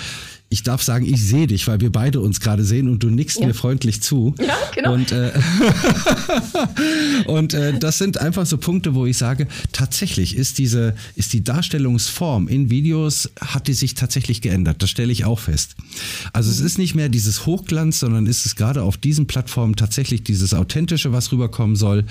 ich 0.50 0.64
darf 0.64 0.84
sagen, 0.84 1.06
ich 1.06 1.22
sehe 1.22 1.48
dich, 1.48 1.68
weil 1.68 1.82
wir 1.82 1.92
beide 1.92 2.22
uns 2.22 2.40
gerade 2.40 2.64
sehen 2.64 2.88
und 2.88 3.02
du 3.04 3.10
nickst 3.10 3.40
ja. 3.40 3.48
mir 3.48 3.54
freundlich 3.54 4.02
zu. 4.02 4.36
Ja, 4.40 4.56
genau. 4.74 4.94
Und, 4.94 5.12
äh, 5.12 5.32
und 7.26 7.54
äh, 7.54 7.78
das 7.78 7.98
sind 7.98 8.20
einfach 8.20 8.46
so 8.46 8.58
Punkte, 8.58 8.94
wo 8.94 9.06
ich 9.06 9.18
sage, 9.18 9.48
tatsächlich 9.72 10.36
ist 10.36 10.60
diese, 10.60 10.96
ist 11.16 11.34
die 11.34 11.44
Darstellungsform 11.44 12.48
in 12.48 12.70
Videos, 12.70 13.32
hat 13.42 13.68
die 13.68 13.74
sich 13.74 13.96
tatsächlich 13.96 14.42
geändert. 14.42 14.82
Das 14.84 14.90
stelle 14.90 15.12
ich 15.12 15.26
auch 15.26 15.40
fest. 15.40 15.76
Also 16.32 16.50
mhm. 16.50 16.56
es 16.56 16.62
ist 16.62 16.78
nicht 16.78 16.96
mehr 16.96 17.10
dieses 17.10 17.46
Hochglanz, 17.46 18.00
sondern 18.00 18.28
ist 18.28 18.46
es 18.46 18.56
gerade 18.56 18.84
auf 18.84 18.98
diesen 18.98 19.28
Plattformen 19.28 19.76
tatsächlich 19.76 20.24
dieses 20.24 20.54
Authentische, 20.54 21.12
was 21.12 21.32
rüberkommen 21.32 21.76
soll 21.76 22.06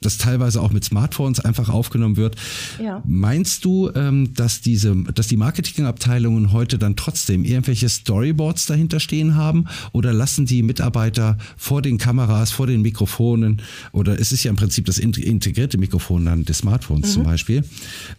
das 0.00 0.18
teilweise 0.18 0.60
auch 0.60 0.70
mit 0.70 0.84
Smartphones 0.84 1.40
einfach 1.40 1.68
aufgenommen 1.68 2.16
wird. 2.16 2.36
Ja. 2.82 3.02
Meinst 3.06 3.64
du, 3.64 3.90
ähm, 3.94 4.34
dass 4.34 4.60
diese, 4.60 4.94
dass 5.14 5.28
die 5.28 5.36
Marketingabteilungen 5.36 6.52
heute 6.52 6.78
dann 6.78 6.96
trotzdem 6.96 7.44
irgendwelche 7.44 7.88
Storyboards 7.88 8.66
dahinter 8.66 9.00
stehen 9.00 9.34
haben 9.34 9.66
oder 9.92 10.12
lassen 10.12 10.46
die 10.46 10.62
Mitarbeiter 10.62 11.38
vor 11.56 11.82
den 11.82 11.98
Kameras, 11.98 12.50
vor 12.50 12.66
den 12.66 12.82
Mikrofonen 12.82 13.62
oder 13.92 14.18
es 14.20 14.32
ist 14.32 14.44
ja 14.44 14.50
im 14.50 14.56
Prinzip 14.56 14.84
das 14.86 14.98
integrierte 14.98 15.78
Mikrofon 15.78 16.24
dann 16.26 16.44
des 16.44 16.58
Smartphones 16.58 17.08
mhm. 17.08 17.12
zum 17.12 17.24
Beispiel, 17.24 17.64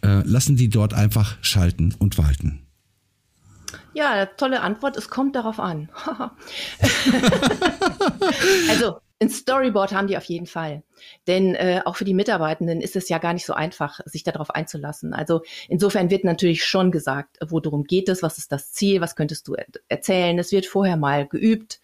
äh, 0.01 0.22
lassen 0.27 0.55
die 0.55 0.70
dort 0.70 0.94
einfach 0.94 1.38
schalten 1.41 1.94
und 2.00 2.17
walten? 2.17 2.60
Ja, 3.94 4.25
tolle 4.25 4.60
Antwort. 4.62 4.98
Es 4.98 5.10
kommt 5.10 5.38
darauf 5.38 5.58
an. 5.58 5.88
also 8.70 8.98
ein 9.19 9.29
Storyboard 9.29 9.93
haben 9.93 10.07
die 10.07 10.17
auf 10.17 10.25
jeden 10.25 10.45
Fall. 10.45 10.84
Denn 11.27 11.55
äh, 11.55 11.81
auch 11.86 11.95
für 11.95 12.05
die 12.05 12.13
Mitarbeitenden 12.13 12.81
ist 12.81 12.95
es 12.95 13.07
ja 13.07 13.17
gar 13.17 13.34
nicht 13.34 13.45
so 13.45 13.53
einfach, 13.53 14.01
sich 14.05 14.24
darauf 14.24 14.50
einzulassen. 14.50 15.13
Also 15.13 15.41
insofern 15.69 16.10
wird 16.10 16.25
natürlich 16.25 16.65
schon 16.65 16.91
gesagt, 16.91 17.38
worum 17.48 17.86
geht 17.86 18.10
es, 18.10 18.24
was 18.24 18.38
ist 18.38 18.51
das 18.51 18.74
Ziel, 18.74 19.01
was 19.01 19.15
könntest 19.15 19.48
du 19.48 19.55
erzählen. 19.88 20.38
Es 20.38 20.51
wird 20.51 20.65
vorher 20.65 20.98
mal 20.98 21.27
geübt, 21.27 21.79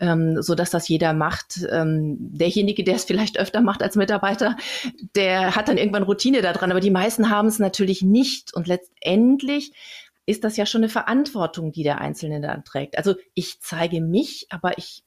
ähm, 0.00 0.42
so 0.42 0.56
dass 0.56 0.70
das 0.70 0.88
jeder 0.88 1.12
macht. 1.12 1.60
Ähm, 1.70 2.16
derjenige, 2.18 2.82
der 2.82 2.96
es 2.96 3.04
vielleicht 3.04 3.38
öfter 3.38 3.60
macht 3.60 3.82
als 3.82 3.94
Mitarbeiter, 3.94 4.56
der 5.14 5.54
hat 5.54 5.68
dann 5.68 5.78
irgendwann 5.78 6.02
Routine 6.02 6.42
daran. 6.42 6.72
Aber 6.72 6.80
die 6.80 6.90
meisten 6.90 7.30
haben 7.30 7.48
es 7.48 7.60
natürlich 7.60 8.02
nicht. 8.02 8.52
Und 8.52 8.66
letztendlich 8.66 9.72
ist 10.26 10.42
das 10.42 10.56
ja 10.56 10.66
schon 10.66 10.82
eine 10.82 10.88
Verantwortung, 10.88 11.70
die 11.70 11.84
der 11.84 12.00
Einzelne 12.00 12.40
dann 12.40 12.64
trägt. 12.64 12.98
Also 12.98 13.14
ich 13.34 13.60
zeige 13.60 14.00
mich, 14.00 14.46
aber 14.50 14.76
ich 14.78 15.04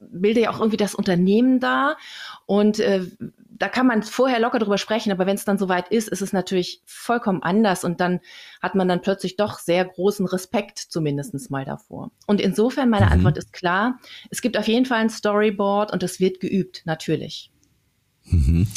bilde 0.00 0.40
ja 0.40 0.50
auch 0.50 0.60
irgendwie 0.60 0.76
das 0.76 0.94
Unternehmen 0.94 1.60
da 1.60 1.96
und 2.46 2.78
äh, 2.80 3.06
da 3.58 3.68
kann 3.68 3.86
man 3.86 4.02
vorher 4.02 4.38
locker 4.38 4.58
drüber 4.58 4.78
sprechen, 4.78 5.10
aber 5.10 5.26
wenn 5.26 5.34
es 5.34 5.44
dann 5.44 5.58
soweit 5.58 5.88
ist, 5.88 6.08
ist 6.08 6.22
es 6.22 6.32
natürlich 6.32 6.80
vollkommen 6.84 7.42
anders 7.42 7.84
und 7.84 8.00
dann 8.00 8.20
hat 8.62 8.74
man 8.74 8.88
dann 8.88 9.02
plötzlich 9.02 9.36
doch 9.36 9.58
sehr 9.58 9.84
großen 9.84 10.26
Respekt 10.26 10.78
zumindest 10.78 11.50
mal 11.50 11.64
davor. 11.64 12.12
Und 12.26 12.40
insofern, 12.40 12.88
meine 12.88 13.06
mhm. 13.06 13.12
Antwort 13.12 13.38
ist 13.38 13.52
klar, 13.52 13.98
es 14.30 14.42
gibt 14.42 14.56
auf 14.56 14.68
jeden 14.68 14.86
Fall 14.86 15.00
ein 15.00 15.10
Storyboard 15.10 15.92
und 15.92 16.02
es 16.02 16.20
wird 16.20 16.40
geübt, 16.40 16.82
natürlich. 16.84 17.50
Mhm. 18.26 18.68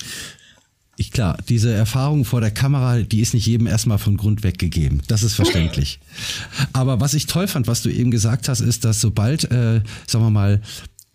Ich, 0.98 1.12
klar, 1.12 1.38
diese 1.50 1.74
Erfahrung 1.74 2.26
vor 2.26 2.42
der 2.42 2.52
Kamera, 2.52 3.00
die 3.00 3.22
ist 3.22 3.34
nicht 3.34 3.48
jedem 3.48 3.66
erstmal 3.66 3.98
von 3.98 4.18
Grund 4.18 4.44
weg 4.44 4.60
gegeben. 4.60 5.02
Das 5.08 5.24
ist 5.24 5.34
verständlich. 5.34 6.00
Aber 6.74 7.00
was 7.00 7.14
ich 7.14 7.26
toll 7.26 7.48
fand, 7.48 7.68
was 7.68 7.82
du 7.82 7.90
eben 7.90 8.12
gesagt 8.12 8.48
hast, 8.50 8.60
ist, 8.60 8.86
dass 8.86 9.02
sobald, 9.02 9.46
äh, 9.46 9.82
sagen 10.06 10.26
wir 10.26 10.30
mal, 10.30 10.62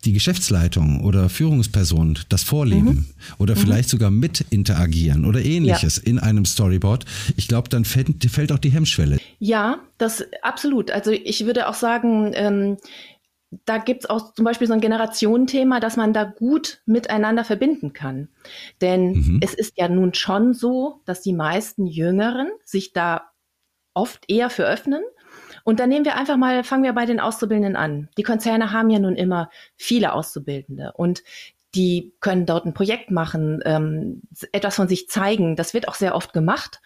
die 0.07 0.13
Geschäftsleitung 0.13 1.01
oder 1.03 1.27
Führungsperson 1.27 2.17
das 2.29 2.41
vorleben 2.41 2.85
mhm. 2.85 3.05
oder 3.39 3.55
mhm. 3.55 3.59
vielleicht 3.59 3.89
sogar 3.89 4.09
mit 4.09 4.39
interagieren 4.49 5.25
oder 5.25 5.43
ähnliches 5.43 5.97
ja. 5.97 6.03
in 6.05 6.17
einem 6.17 6.45
Storyboard, 6.45 7.03
ich 7.35 7.49
glaube, 7.49 7.67
dann 7.67 7.83
fällt, 7.83 8.23
fällt, 8.31 8.53
auch 8.53 8.57
die 8.57 8.69
Hemmschwelle. 8.69 9.17
Ja, 9.39 9.79
das 9.97 10.23
absolut. 10.41 10.91
Also 10.91 11.11
ich 11.11 11.45
würde 11.45 11.67
auch 11.67 11.73
sagen, 11.73 12.31
ähm, 12.35 12.77
da 13.65 13.79
gibt 13.79 14.05
es 14.05 14.09
auch 14.09 14.33
zum 14.33 14.45
Beispiel 14.45 14.67
so 14.67 14.73
ein 14.73 14.81
Generationenthema, 14.81 15.81
dass 15.81 15.97
man 15.97 16.13
da 16.13 16.23
gut 16.23 16.81
miteinander 16.85 17.43
verbinden 17.43 17.91
kann. 17.91 18.29
Denn 18.79 19.11
mhm. 19.11 19.39
es 19.43 19.53
ist 19.53 19.73
ja 19.77 19.89
nun 19.89 20.13
schon 20.13 20.53
so, 20.53 21.01
dass 21.05 21.21
die 21.21 21.33
meisten 21.33 21.85
Jüngeren 21.85 22.47
sich 22.63 22.93
da 22.93 23.29
oft 23.93 24.23
eher 24.29 24.49
für 24.49 24.65
öffnen 24.65 25.03
und 25.67 25.81
dann 25.81 25.89
nehmen 25.89 26.05
wir 26.05 26.15
einfach 26.15 26.37
mal, 26.37 26.63
fangen 26.63 26.85
wir 26.85 26.93
bei 26.93 27.05
den 27.05 27.19
Auszubildenden 27.19 27.75
an. 27.75 28.07
Die 28.17 28.23
Konzerne 28.23 28.71
haben 28.71 28.89
ja 28.89 28.99
nun 28.99 29.17
immer 29.17 29.49
viele 29.75 30.13
Auszubildende 30.13 30.93
und 30.93 31.23
die 31.75 32.13
können 32.21 32.45
dort 32.45 32.65
ein 32.65 32.73
Projekt 32.73 33.11
machen, 33.11 33.59
ähm, 33.65 34.21
etwas 34.53 34.77
von 34.77 34.87
sich 34.87 35.09
zeigen. 35.09 35.57
Das 35.57 35.73
wird 35.73 35.89
auch 35.89 35.95
sehr 35.95 36.15
oft 36.15 36.31
gemacht 36.31 36.79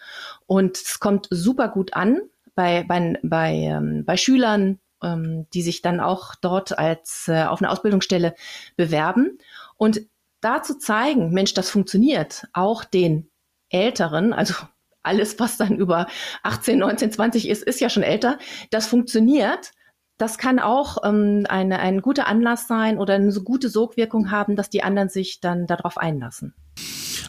und 0.46 0.76
es 0.76 0.98
kommt 0.98 1.28
super 1.30 1.68
gut 1.68 1.94
an 1.94 2.22
bei, 2.56 2.82
bei, 2.82 3.20
bei, 3.22 3.52
ähm, 3.52 4.04
bei 4.04 4.16
Schülern, 4.16 4.80
ähm, 5.00 5.46
die 5.54 5.62
sich 5.62 5.82
dann 5.82 6.00
auch 6.00 6.34
dort 6.34 6.76
als 6.76 7.28
äh, 7.28 7.44
auf 7.44 7.62
eine 7.62 7.70
Ausbildungsstelle 7.70 8.34
bewerben. 8.74 9.38
Und 9.76 10.00
da 10.40 10.60
zu 10.64 10.76
zeigen, 10.76 11.30
Mensch, 11.30 11.54
das 11.54 11.70
funktioniert, 11.70 12.48
auch 12.52 12.82
den 12.82 13.30
Älteren, 13.68 14.32
also 14.32 14.54
alles, 15.02 15.38
was 15.38 15.56
dann 15.56 15.76
über 15.76 16.06
18, 16.42 16.78
19, 16.78 17.12
20 17.12 17.48
ist, 17.48 17.62
ist 17.62 17.80
ja 17.80 17.88
schon 17.88 18.02
älter. 18.02 18.38
Das 18.70 18.86
funktioniert. 18.86 19.72
Das 20.18 20.38
kann 20.38 20.58
auch 20.58 20.98
ähm, 21.04 21.46
eine, 21.48 21.80
ein 21.80 22.00
guter 22.00 22.26
Anlass 22.26 22.68
sein 22.68 22.98
oder 22.98 23.14
eine 23.14 23.32
gute 23.32 23.68
Sogwirkung 23.68 24.30
haben, 24.30 24.56
dass 24.56 24.70
die 24.70 24.82
anderen 24.82 25.08
sich 25.08 25.40
dann 25.40 25.66
darauf 25.66 25.98
einlassen. 25.98 26.54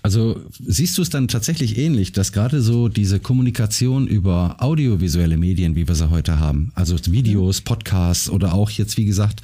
Also 0.04 0.42
siehst 0.60 0.98
du 0.98 1.02
es 1.02 1.10
dann 1.10 1.30
tatsächlich 1.30 1.78
ähnlich, 1.78 2.12
dass 2.12 2.34
gerade 2.34 2.62
so 2.62 2.90
diese 2.90 3.22
Kommunikation 3.22 4.06
über 4.06 4.58
audiovisuelle 4.60 5.38
Medien, 5.38 5.78
wie 5.78 5.88
wir 5.88 5.96
sie 5.96 6.10
heute 6.10 6.42
haben, 6.42 6.74
also 6.76 6.98
Videos, 7.08 7.62
Podcasts 7.62 8.30
oder 8.30 8.54
auch 8.54 8.70
jetzt, 8.70 8.98
wie 8.98 9.06
gesagt, 9.06 9.42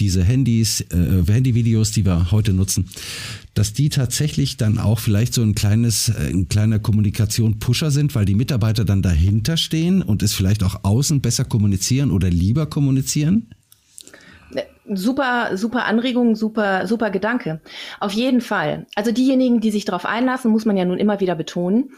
diese 0.00 0.24
Handys, 0.24 0.80
äh, 0.80 1.22
Handyvideos, 1.28 1.92
die 1.92 2.04
wir 2.04 2.32
heute 2.32 2.52
nutzen, 2.52 2.86
dass 3.54 3.72
die 3.72 3.88
tatsächlich 3.88 4.56
dann 4.56 4.78
auch 4.78 4.98
vielleicht 4.98 5.32
so 5.32 5.42
ein 5.42 5.54
kleines, 5.54 6.08
äh, 6.08 6.30
ein 6.30 6.48
kleiner 6.48 6.80
Kommunikation-Pusher 6.80 7.92
sind, 7.92 8.16
weil 8.16 8.24
die 8.24 8.34
Mitarbeiter 8.34 8.84
dann 8.84 9.02
dahinter 9.02 9.56
stehen 9.56 10.02
und 10.02 10.24
es 10.24 10.34
vielleicht 10.34 10.64
auch 10.64 10.82
außen 10.82 11.20
besser 11.20 11.44
kommunizieren 11.44 12.10
oder 12.10 12.30
lieber 12.30 12.66
kommunizieren? 12.66 13.46
Super, 14.96 15.56
super 15.56 15.84
Anregung, 15.84 16.36
super, 16.36 16.86
super 16.86 17.10
Gedanke. 17.10 17.60
Auf 18.00 18.12
jeden 18.12 18.40
Fall. 18.40 18.86
Also 18.94 19.12
diejenigen, 19.12 19.60
die 19.60 19.70
sich 19.70 19.84
darauf 19.84 20.06
einlassen, 20.06 20.50
muss 20.50 20.64
man 20.64 20.76
ja 20.76 20.84
nun 20.84 20.98
immer 20.98 21.20
wieder 21.20 21.34
betonen, 21.34 21.90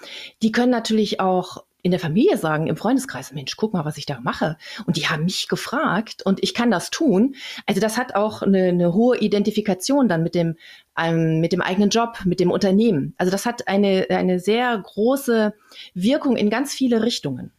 die 0.43 0.53
können 0.53 0.71
natürlich 0.71 1.21
auch 1.21 1.65
in 1.83 1.91
der 1.91 2.01
Familie 2.01 2.37
sagen, 2.37 2.69
im 2.69 2.77
Freundeskreis, 2.77 3.33
Mensch, 3.33 3.57
guck 3.57 3.73
mal, 3.73 3.85
was 3.85 3.99
ich 3.99 4.07
da 4.07 4.21
mache. 4.21 4.57
Und 4.87 4.97
die 4.97 5.09
haben 5.09 5.25
mich 5.25 5.49
gefragt 5.49 6.23
und 6.25 6.41
ich 6.43 6.55
kann 6.55 6.71
das 6.71 6.91
tun. 6.91 7.35
Also 7.67 7.81
das 7.81 7.99
hat 7.99 8.15
auch 8.15 8.43
eine, 8.43 8.69
eine 8.69 8.95
hohe 8.95 9.19
Identifikation 9.19 10.09
dann 10.09 10.23
mit 10.23 10.37
dem, 10.37 10.57
ähm, 10.97 11.41
mit 11.41 11.53
dem 11.53 11.61
eigenen 11.61 11.91
Job, 11.91 12.21
mit 12.25 12.39
dem 12.39 12.53
Unternehmen. 12.53 13.15
Also 13.19 13.33
das 13.33 13.47
hat 13.47 13.67
eine, 13.67 14.07
eine 14.11 14.39
sehr 14.39 14.79
große 14.79 15.55
Wirkung 15.95 16.37
in 16.37 16.51
ganz 16.51 16.73
viele 16.73 17.03
Richtungen. 17.03 17.51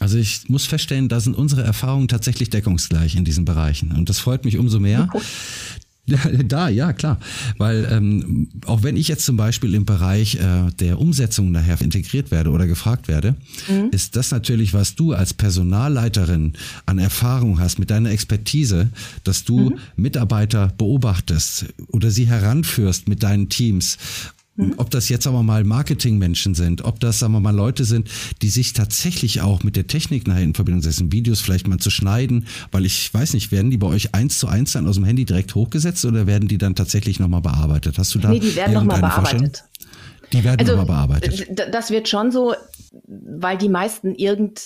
Also 0.00 0.16
ich 0.16 0.48
muss 0.48 0.66
feststellen, 0.66 1.08
da 1.08 1.20
sind 1.20 1.36
unsere 1.36 1.62
Erfahrungen 1.62 2.08
tatsächlich 2.08 2.50
deckungsgleich 2.50 3.14
in 3.14 3.24
diesen 3.24 3.44
Bereichen. 3.44 3.92
Und 3.92 4.08
das 4.08 4.18
freut 4.18 4.44
mich 4.44 4.58
umso 4.58 4.80
mehr. 4.80 5.08
Da, 6.44 6.68
ja, 6.68 6.92
klar. 6.92 7.18
Weil 7.58 7.86
ähm, 7.90 8.48
auch 8.66 8.82
wenn 8.82 8.96
ich 8.96 9.06
jetzt 9.06 9.24
zum 9.24 9.36
Beispiel 9.36 9.74
im 9.74 9.84
Bereich 9.84 10.36
äh, 10.36 10.70
der 10.80 10.98
Umsetzung 10.98 11.52
nachher 11.52 11.80
integriert 11.80 12.32
werde 12.32 12.50
oder 12.50 12.66
gefragt 12.66 13.06
werde, 13.06 13.36
mhm. 13.68 13.90
ist 13.92 14.16
das 14.16 14.32
natürlich, 14.32 14.74
was 14.74 14.96
du 14.96 15.12
als 15.12 15.34
Personalleiterin 15.34 16.54
an 16.86 16.98
Erfahrung 16.98 17.60
hast 17.60 17.78
mit 17.78 17.90
deiner 17.90 18.10
Expertise, 18.10 18.88
dass 19.22 19.44
du 19.44 19.70
mhm. 19.70 19.78
Mitarbeiter 19.94 20.72
beobachtest 20.76 21.66
oder 21.88 22.10
sie 22.10 22.26
heranführst 22.26 23.08
mit 23.08 23.22
deinen 23.22 23.48
Teams 23.48 23.98
Mhm. 24.60 24.74
Ob 24.76 24.90
das 24.90 25.08
jetzt 25.08 25.26
aber 25.26 25.42
mal 25.42 25.64
Marketingmenschen 25.64 26.54
sind, 26.54 26.84
ob 26.84 27.00
das, 27.00 27.18
sagen 27.18 27.32
wir 27.32 27.40
mal, 27.40 27.54
Leute 27.54 27.84
sind, 27.84 28.08
die 28.42 28.50
sich 28.50 28.72
tatsächlich 28.72 29.40
auch 29.40 29.62
mit 29.62 29.76
der 29.76 29.86
Technik 29.86 30.26
nachher 30.26 30.42
in 30.42 30.54
Verbindung 30.54 30.82
setzen, 30.82 31.12
Videos 31.12 31.40
vielleicht 31.40 31.66
mal 31.66 31.78
zu 31.78 31.90
schneiden, 31.90 32.46
weil 32.72 32.84
ich 32.84 33.12
weiß 33.12 33.34
nicht, 33.34 33.52
werden 33.52 33.70
die 33.70 33.78
bei 33.78 33.86
euch 33.86 34.14
eins 34.14 34.38
zu 34.38 34.48
eins 34.48 34.72
dann 34.72 34.86
aus 34.86 34.96
dem 34.96 35.04
Handy 35.04 35.24
direkt 35.24 35.54
hochgesetzt 35.54 36.04
oder 36.04 36.26
werden 36.26 36.48
die 36.48 36.58
dann 36.58 36.74
tatsächlich 36.74 37.18
nochmal 37.18 37.40
bearbeitet? 37.40 37.98
Hast 37.98 38.14
du 38.14 38.18
da? 38.18 38.30
Nee, 38.30 38.40
die 38.40 38.54
werden 38.56 38.74
nochmal 38.74 39.00
bearbeitet. 39.00 39.64
Die 40.32 40.44
werden 40.44 40.60
also, 40.60 40.76
nochmal 40.76 41.08
bearbeitet. 41.08 41.48
Das 41.72 41.90
wird 41.90 42.08
schon 42.08 42.30
so, 42.30 42.54
weil 43.06 43.58
die 43.58 43.68
meisten 43.68 44.14
irgend 44.14 44.60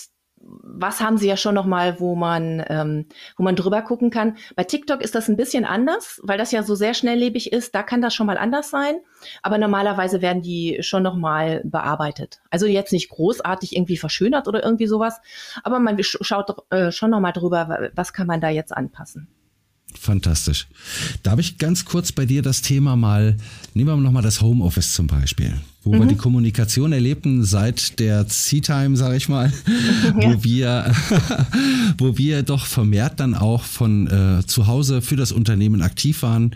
was 0.46 1.00
haben 1.00 1.16
sie 1.18 1.28
ja 1.28 1.36
schon 1.36 1.54
noch 1.54 1.64
mal, 1.66 2.00
wo 2.00 2.14
man, 2.14 2.64
ähm, 2.68 3.06
wo 3.36 3.42
man 3.42 3.56
drüber 3.56 3.82
gucken 3.82 4.10
kann. 4.10 4.36
Bei 4.56 4.64
TikTok 4.64 5.00
ist 5.00 5.14
das 5.14 5.28
ein 5.28 5.36
bisschen 5.36 5.64
anders, 5.64 6.20
weil 6.22 6.38
das 6.38 6.52
ja 6.52 6.62
so 6.62 6.74
sehr 6.74 6.94
schnelllebig 6.94 7.52
ist. 7.52 7.74
Da 7.74 7.82
kann 7.82 8.02
das 8.02 8.14
schon 8.14 8.26
mal 8.26 8.38
anders 8.38 8.70
sein. 8.70 8.96
Aber 9.42 9.58
normalerweise 9.58 10.22
werden 10.22 10.42
die 10.42 10.78
schon 10.80 11.02
noch 11.02 11.16
mal 11.16 11.62
bearbeitet. 11.64 12.40
Also 12.50 12.66
jetzt 12.66 12.92
nicht 12.92 13.08
großartig 13.08 13.76
irgendwie 13.76 13.96
verschönert 13.96 14.48
oder 14.48 14.62
irgendwie 14.62 14.86
sowas. 14.86 15.20
Aber 15.62 15.78
man 15.78 15.96
schaut 16.02 16.54
äh, 16.70 16.90
schon 16.92 17.10
noch 17.10 17.20
mal 17.20 17.32
drüber, 17.32 17.90
was 17.94 18.12
kann 18.12 18.26
man 18.26 18.40
da 18.40 18.48
jetzt 18.48 18.76
anpassen. 18.76 19.28
Fantastisch. 19.98 20.66
Darf 21.22 21.38
ich 21.38 21.58
ganz 21.58 21.84
kurz 21.84 22.12
bei 22.12 22.26
dir 22.26 22.42
das 22.42 22.62
Thema 22.62 22.96
mal, 22.96 23.36
nehmen 23.74 23.88
wir 23.88 23.96
nochmal 23.96 24.22
das 24.22 24.40
Homeoffice 24.40 24.94
zum 24.94 25.06
Beispiel, 25.06 25.54
wo 25.82 25.94
mhm. 25.94 26.00
wir 26.00 26.06
die 26.06 26.16
Kommunikation 26.16 26.92
erlebten 26.92 27.44
seit 27.44 27.98
der 28.00 28.26
Sea-Time, 28.28 28.96
sage 28.96 29.16
ich 29.16 29.28
mal, 29.28 29.52
ja. 30.06 30.14
wo 30.14 30.44
wir, 30.44 30.94
wo 31.98 32.18
wir 32.18 32.42
doch 32.42 32.66
vermehrt 32.66 33.20
dann 33.20 33.34
auch 33.34 33.62
von 33.62 34.06
äh, 34.08 34.46
zu 34.46 34.66
Hause 34.66 35.00
für 35.00 35.16
das 35.16 35.32
Unternehmen 35.32 35.80
aktiv 35.80 36.22
waren, 36.22 36.54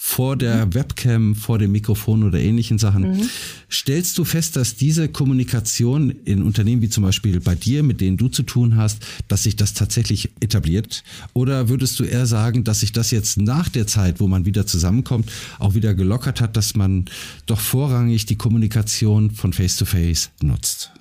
vor 0.00 0.36
der 0.36 0.66
mhm. 0.66 0.74
Webcam, 0.74 1.34
vor 1.34 1.58
dem 1.58 1.72
Mikrofon 1.72 2.22
oder 2.22 2.38
ähnlichen 2.38 2.78
Sachen. 2.78 3.16
Mhm. 3.16 3.30
Stellst 3.68 4.16
du 4.16 4.24
fest, 4.24 4.54
dass 4.54 4.76
diese 4.76 5.08
Kommunikation 5.08 6.10
in 6.24 6.44
Unternehmen 6.44 6.82
wie 6.82 6.88
zum 6.88 7.02
Beispiel 7.02 7.40
bei 7.40 7.56
dir, 7.56 7.82
mit 7.82 8.00
denen 8.00 8.16
du 8.16 8.28
zu 8.28 8.44
tun 8.44 8.76
hast, 8.76 9.04
dass 9.26 9.42
sich 9.42 9.56
das 9.56 9.74
tatsächlich 9.74 10.30
etabliert? 10.38 11.02
Oder 11.34 11.68
würdest 11.68 11.98
du 11.98 12.04
eher 12.04 12.26
sagen, 12.26 12.62
dass 12.62 12.80
sich 12.80 12.92
das 12.92 13.10
jetzt 13.10 13.38
nach 13.38 13.68
der 13.68 13.88
Zeit, 13.88 14.20
wo 14.20 14.28
man 14.28 14.44
wieder 14.44 14.66
zusammenkommt, 14.66 15.32
auch 15.58 15.74
wieder 15.74 15.94
gelockert 15.94 16.40
hat, 16.40 16.56
dass 16.56 16.76
man 16.76 17.06
doch 17.46 17.58
vorrangig 17.58 18.24
die 18.24 18.36
Kommunikation 18.36 19.32
von 19.32 19.52
Face-to-Face 19.52 20.30
-face 20.40 20.46
nutzt? 20.46 20.92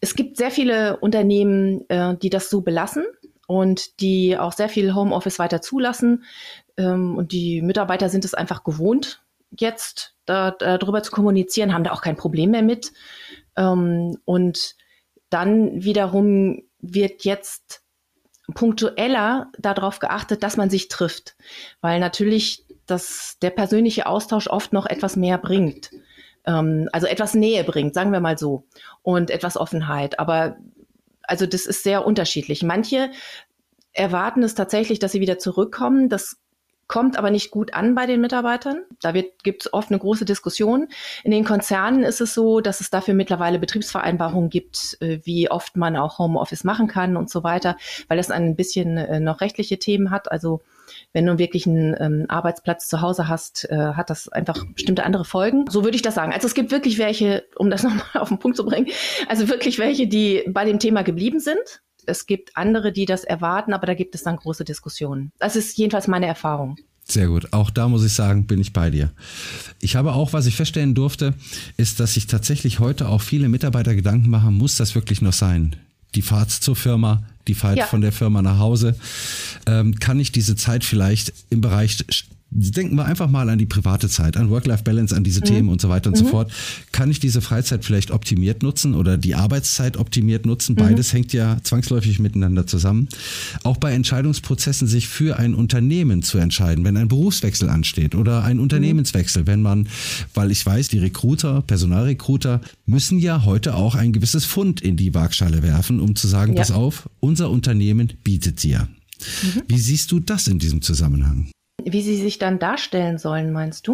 Es 0.00 0.14
gibt 0.14 0.38
sehr 0.38 0.50
viele 0.50 0.96
Unternehmen, 0.96 1.82
äh, 1.90 2.16
die 2.16 2.30
das 2.30 2.48
so 2.48 2.62
belassen 2.62 3.04
und 3.46 4.00
die 4.00 4.38
auch 4.38 4.54
sehr 4.54 4.70
viel 4.70 4.94
Homeoffice 4.94 5.38
weiter 5.38 5.60
zulassen. 5.60 6.24
Ähm, 6.76 7.16
und 7.16 7.32
die 7.32 7.62
Mitarbeiter 7.62 8.08
sind 8.08 8.24
es 8.24 8.34
einfach 8.34 8.64
gewohnt, 8.64 9.22
jetzt 9.50 10.14
da, 10.24 10.50
darüber 10.50 11.02
zu 11.02 11.12
kommunizieren, 11.12 11.72
haben 11.72 11.84
da 11.84 11.92
auch 11.92 12.02
kein 12.02 12.16
Problem 12.16 12.50
mehr 12.50 12.62
mit. 12.62 12.92
Ähm, 13.56 14.18
und 14.24 14.76
dann 15.30 15.82
wiederum 15.82 16.62
wird 16.80 17.24
jetzt 17.24 17.82
punktueller 18.54 19.50
darauf 19.58 19.98
geachtet, 19.98 20.42
dass 20.42 20.56
man 20.56 20.70
sich 20.70 20.88
trifft, 20.88 21.36
weil 21.80 21.98
natürlich 21.98 22.64
das, 22.86 23.38
der 23.42 23.50
persönliche 23.50 24.06
Austausch 24.06 24.46
oft 24.46 24.72
noch 24.72 24.86
etwas 24.86 25.16
mehr 25.16 25.38
bringt. 25.38 25.90
Ähm, 26.44 26.88
also 26.92 27.06
etwas 27.06 27.34
Nähe 27.34 27.64
bringt, 27.64 27.94
sagen 27.94 28.12
wir 28.12 28.20
mal 28.20 28.38
so, 28.38 28.64
und 29.02 29.30
etwas 29.30 29.56
Offenheit. 29.56 30.18
Aber 30.18 30.56
also 31.22 31.46
das 31.46 31.66
ist 31.66 31.82
sehr 31.82 32.06
unterschiedlich. 32.06 32.62
Manche 32.62 33.10
erwarten 33.92 34.42
es 34.42 34.54
tatsächlich, 34.54 35.00
dass 35.00 35.12
sie 35.12 35.20
wieder 35.20 35.38
zurückkommen. 35.38 36.08
Das 36.08 36.38
kommt 36.88 37.18
aber 37.18 37.30
nicht 37.30 37.50
gut 37.50 37.74
an 37.74 37.94
bei 37.94 38.06
den 38.06 38.20
Mitarbeitern. 38.20 38.82
Da 39.00 39.12
gibt 39.12 39.66
es 39.66 39.72
oft 39.72 39.90
eine 39.90 39.98
große 39.98 40.24
Diskussion. 40.24 40.88
In 41.24 41.30
den 41.30 41.44
Konzernen 41.44 42.02
ist 42.04 42.20
es 42.20 42.34
so, 42.34 42.60
dass 42.60 42.80
es 42.80 42.90
dafür 42.90 43.14
mittlerweile 43.14 43.58
Betriebsvereinbarungen 43.58 44.50
gibt, 44.50 44.96
äh, 45.00 45.18
wie 45.24 45.50
oft 45.50 45.76
man 45.76 45.96
auch 45.96 46.18
Homeoffice 46.18 46.64
machen 46.64 46.86
kann 46.86 47.16
und 47.16 47.30
so 47.30 47.42
weiter, 47.42 47.76
weil 48.08 48.16
das 48.16 48.30
ein 48.30 48.56
bisschen 48.56 48.96
äh, 48.96 49.20
noch 49.20 49.40
rechtliche 49.40 49.78
Themen 49.78 50.10
hat. 50.10 50.30
Also 50.30 50.60
wenn 51.12 51.26
du 51.26 51.38
wirklich 51.38 51.66
einen 51.66 51.96
ähm, 51.98 52.26
Arbeitsplatz 52.28 52.88
zu 52.88 53.00
Hause 53.00 53.28
hast, 53.28 53.68
äh, 53.70 53.76
hat 53.76 54.10
das 54.10 54.28
einfach 54.28 54.64
bestimmte 54.74 55.04
andere 55.04 55.24
Folgen. 55.24 55.64
So 55.68 55.84
würde 55.84 55.96
ich 55.96 56.02
das 56.02 56.14
sagen. 56.14 56.32
Also 56.32 56.46
es 56.46 56.54
gibt 56.54 56.70
wirklich 56.70 56.98
welche, 56.98 57.44
um 57.56 57.70
das 57.70 57.82
nochmal 57.84 58.04
auf 58.14 58.28
den 58.28 58.38
Punkt 58.38 58.56
zu 58.56 58.64
bringen, 58.64 58.88
also 59.28 59.48
wirklich 59.48 59.78
welche, 59.78 60.06
die 60.06 60.44
bei 60.48 60.64
dem 60.64 60.78
Thema 60.78 61.02
geblieben 61.02 61.40
sind 61.40 61.82
es 62.06 62.26
gibt 62.26 62.56
andere, 62.56 62.92
die 62.92 63.04
das 63.04 63.24
erwarten, 63.24 63.72
aber 63.72 63.86
da 63.86 63.94
gibt 63.94 64.14
es 64.14 64.22
dann 64.22 64.36
große 64.36 64.64
Diskussionen. 64.64 65.32
Das 65.38 65.56
ist 65.56 65.76
jedenfalls 65.78 66.08
meine 66.08 66.26
Erfahrung. 66.26 66.76
Sehr 67.08 67.28
gut. 67.28 67.52
Auch 67.52 67.70
da 67.70 67.88
muss 67.88 68.04
ich 68.04 68.12
sagen, 68.12 68.46
bin 68.46 68.60
ich 68.60 68.72
bei 68.72 68.90
dir. 68.90 69.12
Ich 69.80 69.94
habe 69.94 70.12
auch, 70.12 70.32
was 70.32 70.46
ich 70.46 70.56
feststellen 70.56 70.94
durfte, 70.94 71.34
ist, 71.76 72.00
dass 72.00 72.14
sich 72.14 72.26
tatsächlich 72.26 72.80
heute 72.80 73.08
auch 73.08 73.22
viele 73.22 73.48
Mitarbeiter 73.48 73.94
Gedanken 73.94 74.28
machen, 74.28 74.54
muss 74.54 74.76
das 74.76 74.96
wirklich 74.96 75.22
noch 75.22 75.32
sein? 75.32 75.76
Die 76.16 76.22
Fahrt 76.22 76.50
zur 76.50 76.74
Firma, 76.74 77.22
die 77.46 77.54
Fahrt 77.54 77.78
ja. 77.78 77.86
von 77.86 78.00
der 78.00 78.10
Firma 78.10 78.42
nach 78.42 78.58
Hause. 78.58 78.96
Ähm, 79.66 79.94
kann 80.00 80.18
ich 80.18 80.32
diese 80.32 80.56
Zeit 80.56 80.82
vielleicht 80.82 81.32
im 81.50 81.60
Bereich 81.60 82.04
denken 82.50 82.96
wir 82.96 83.04
einfach 83.04 83.28
mal 83.28 83.48
an 83.50 83.58
die 83.58 83.66
private 83.66 84.08
Zeit, 84.08 84.36
an 84.36 84.50
Work-Life-Balance, 84.50 85.14
an 85.14 85.24
diese 85.24 85.40
mhm. 85.40 85.44
Themen 85.44 85.68
und 85.68 85.80
so 85.80 85.88
weiter 85.88 86.10
und 86.10 86.16
mhm. 86.16 86.24
so 86.24 86.30
fort. 86.30 86.52
Kann 86.92 87.10
ich 87.10 87.20
diese 87.20 87.40
Freizeit 87.40 87.84
vielleicht 87.84 88.10
optimiert 88.10 88.62
nutzen 88.62 88.94
oder 88.94 89.18
die 89.18 89.34
Arbeitszeit 89.34 89.96
optimiert 89.96 90.46
nutzen? 90.46 90.72
Mhm. 90.74 90.76
Beides 90.76 91.12
hängt 91.12 91.32
ja 91.32 91.58
zwangsläufig 91.62 92.18
miteinander 92.18 92.66
zusammen. 92.66 93.08
Auch 93.64 93.76
bei 93.76 93.92
Entscheidungsprozessen 93.92 94.86
sich 94.86 95.08
für 95.08 95.38
ein 95.38 95.54
Unternehmen 95.54 96.22
zu 96.22 96.38
entscheiden, 96.38 96.84
wenn 96.84 96.96
ein 96.96 97.08
Berufswechsel 97.08 97.68
ansteht 97.68 98.14
oder 98.14 98.44
ein 98.44 98.60
Unternehmenswechsel, 98.60 99.46
wenn 99.46 99.62
man, 99.62 99.88
weil 100.34 100.50
ich 100.50 100.64
weiß, 100.64 100.88
die 100.88 100.98
Recruiter, 100.98 101.62
Personalrecruiter 101.62 102.60
müssen 102.86 103.18
ja 103.18 103.44
heute 103.44 103.74
auch 103.74 103.94
ein 103.94 104.12
gewisses 104.12 104.44
Fund 104.44 104.80
in 104.80 104.96
die 104.96 105.14
Waagschale 105.14 105.62
werfen, 105.62 106.00
um 106.00 106.14
zu 106.14 106.28
sagen, 106.28 106.54
ja. 106.54 106.60
pass 106.60 106.70
auf, 106.70 107.08
unser 107.20 107.50
Unternehmen 107.50 108.12
bietet 108.22 108.62
dir. 108.62 108.88
Mhm. 109.42 109.62
Wie 109.68 109.78
siehst 109.78 110.12
du 110.12 110.20
das 110.20 110.46
in 110.46 110.58
diesem 110.58 110.82
Zusammenhang? 110.82 111.50
Wie 111.88 112.02
sie 112.02 112.16
sich 112.16 112.38
dann 112.38 112.58
darstellen 112.58 113.18
sollen, 113.18 113.52
meinst 113.52 113.86
du? 113.86 113.92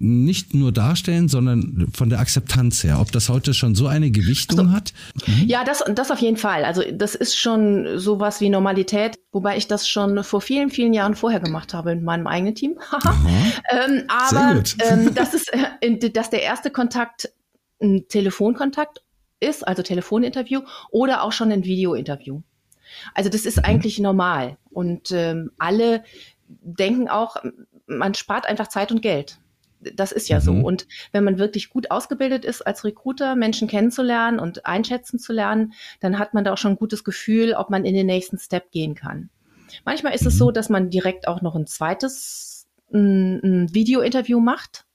nicht 0.00 0.54
nur 0.54 0.70
darstellen, 0.70 1.28
sondern 1.28 1.88
von 1.92 2.08
der 2.08 2.20
Akzeptanz 2.20 2.84
her, 2.84 3.00
ob 3.00 3.10
das 3.10 3.28
heute 3.28 3.52
schon 3.52 3.74
so 3.74 3.88
eine 3.88 4.10
Gewichtung 4.10 4.68
so. 4.68 4.72
hat? 4.72 4.92
Mhm. 5.26 5.48
Ja, 5.48 5.64
das, 5.64 5.82
das 5.92 6.10
auf 6.10 6.20
jeden 6.20 6.36
Fall. 6.36 6.64
Also 6.64 6.82
das 6.92 7.16
ist 7.16 7.36
schon 7.36 7.98
sowas 7.98 8.40
wie 8.40 8.48
Normalität, 8.48 9.18
wobei 9.32 9.56
ich 9.56 9.66
das 9.66 9.88
schon 9.88 10.22
vor 10.22 10.40
vielen, 10.40 10.70
vielen 10.70 10.94
Jahren 10.94 11.16
vorher 11.16 11.40
gemacht 11.40 11.74
habe 11.74 11.92
in 11.92 12.04
meinem 12.04 12.28
eigenen 12.28 12.54
Team. 12.54 12.78
ähm, 13.72 14.04
aber 14.06 14.62
ähm, 14.88 15.14
das 15.14 15.34
ist, 15.34 15.52
äh, 15.80 16.10
dass 16.10 16.30
der 16.30 16.42
erste 16.42 16.70
Kontakt 16.70 17.32
ein 17.82 18.06
Telefonkontakt 18.08 19.02
ist, 19.40 19.66
also 19.66 19.82
Telefoninterview 19.82 20.60
oder 20.90 21.22
auch 21.22 21.32
schon 21.32 21.50
ein 21.50 21.64
Videointerview. 21.64 22.42
Also 23.14 23.30
das 23.30 23.46
ist 23.46 23.58
mhm. 23.58 23.64
eigentlich 23.64 23.98
normal 23.98 24.58
und 24.70 25.10
ähm, 25.10 25.50
alle 25.58 26.04
denken 26.48 27.08
auch, 27.08 27.36
man 27.86 28.14
spart 28.14 28.46
einfach 28.46 28.68
Zeit 28.68 28.90
und 28.90 29.02
Geld. 29.02 29.38
Das 29.80 30.10
ist 30.10 30.28
ja 30.28 30.38
mhm. 30.38 30.42
so. 30.42 30.52
Und 30.52 30.86
wenn 31.12 31.24
man 31.24 31.38
wirklich 31.38 31.70
gut 31.70 31.90
ausgebildet 31.90 32.44
ist 32.44 32.62
als 32.62 32.84
Recruiter, 32.84 33.36
Menschen 33.36 33.68
kennenzulernen 33.68 34.40
und 34.40 34.66
einschätzen 34.66 35.18
zu 35.18 35.32
lernen, 35.32 35.72
dann 36.00 36.18
hat 36.18 36.34
man 36.34 36.44
da 36.44 36.52
auch 36.52 36.58
schon 36.58 36.72
ein 36.72 36.78
gutes 36.78 37.04
Gefühl, 37.04 37.54
ob 37.54 37.70
man 37.70 37.84
in 37.84 37.94
den 37.94 38.06
nächsten 38.06 38.38
Step 38.38 38.70
gehen 38.72 38.94
kann. 38.94 39.30
Manchmal 39.84 40.14
ist 40.14 40.22
mhm. 40.22 40.28
es 40.28 40.38
so, 40.38 40.50
dass 40.50 40.68
man 40.68 40.90
direkt 40.90 41.28
auch 41.28 41.42
noch 41.42 41.54
ein 41.54 41.66
zweites 41.66 42.66
Video-Interview 42.90 44.40
macht, 44.40 44.86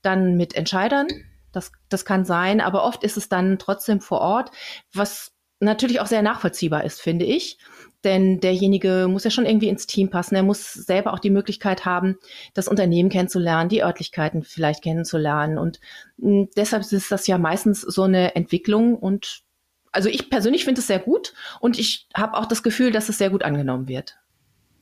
dann 0.00 0.36
mit 0.36 0.54
Entscheidern. 0.54 1.06
Das, 1.52 1.72
das 1.90 2.06
kann 2.06 2.24
sein, 2.24 2.62
aber 2.62 2.84
oft 2.84 3.04
ist 3.04 3.18
es 3.18 3.28
dann 3.28 3.58
trotzdem 3.58 4.00
vor 4.00 4.20
Ort, 4.20 4.50
was 4.94 5.32
natürlich 5.60 6.00
auch 6.00 6.06
sehr 6.06 6.22
nachvollziehbar 6.22 6.84
ist, 6.84 7.00
finde 7.00 7.26
ich. 7.26 7.58
Denn 8.04 8.40
derjenige 8.40 9.06
muss 9.10 9.24
ja 9.24 9.30
schon 9.30 9.46
irgendwie 9.46 9.68
ins 9.68 9.86
Team 9.86 10.10
passen. 10.10 10.34
Er 10.34 10.42
muss 10.42 10.74
selber 10.74 11.12
auch 11.12 11.18
die 11.18 11.30
Möglichkeit 11.30 11.86
haben, 11.86 12.16
das 12.52 12.68
Unternehmen 12.68 13.08
kennenzulernen, 13.08 13.70
die 13.70 13.82
Örtlichkeiten 13.82 14.44
vielleicht 14.44 14.82
kennenzulernen. 14.82 15.58
Und 15.58 15.80
hm, 16.20 16.48
deshalb 16.56 16.82
ist 16.90 17.10
das 17.10 17.26
ja 17.26 17.38
meistens 17.38 17.80
so 17.80 18.02
eine 18.02 18.36
Entwicklung. 18.36 18.96
Und 18.96 19.42
also 19.90 20.08
ich 20.08 20.28
persönlich 20.28 20.64
finde 20.64 20.80
es 20.80 20.86
sehr 20.86 20.98
gut 20.98 21.32
und 21.60 21.78
ich 21.78 22.08
habe 22.14 22.36
auch 22.36 22.46
das 22.46 22.62
Gefühl, 22.62 22.92
dass 22.92 23.08
es 23.08 23.18
sehr 23.18 23.30
gut 23.30 23.42
angenommen 23.42 23.88
wird. 23.88 24.16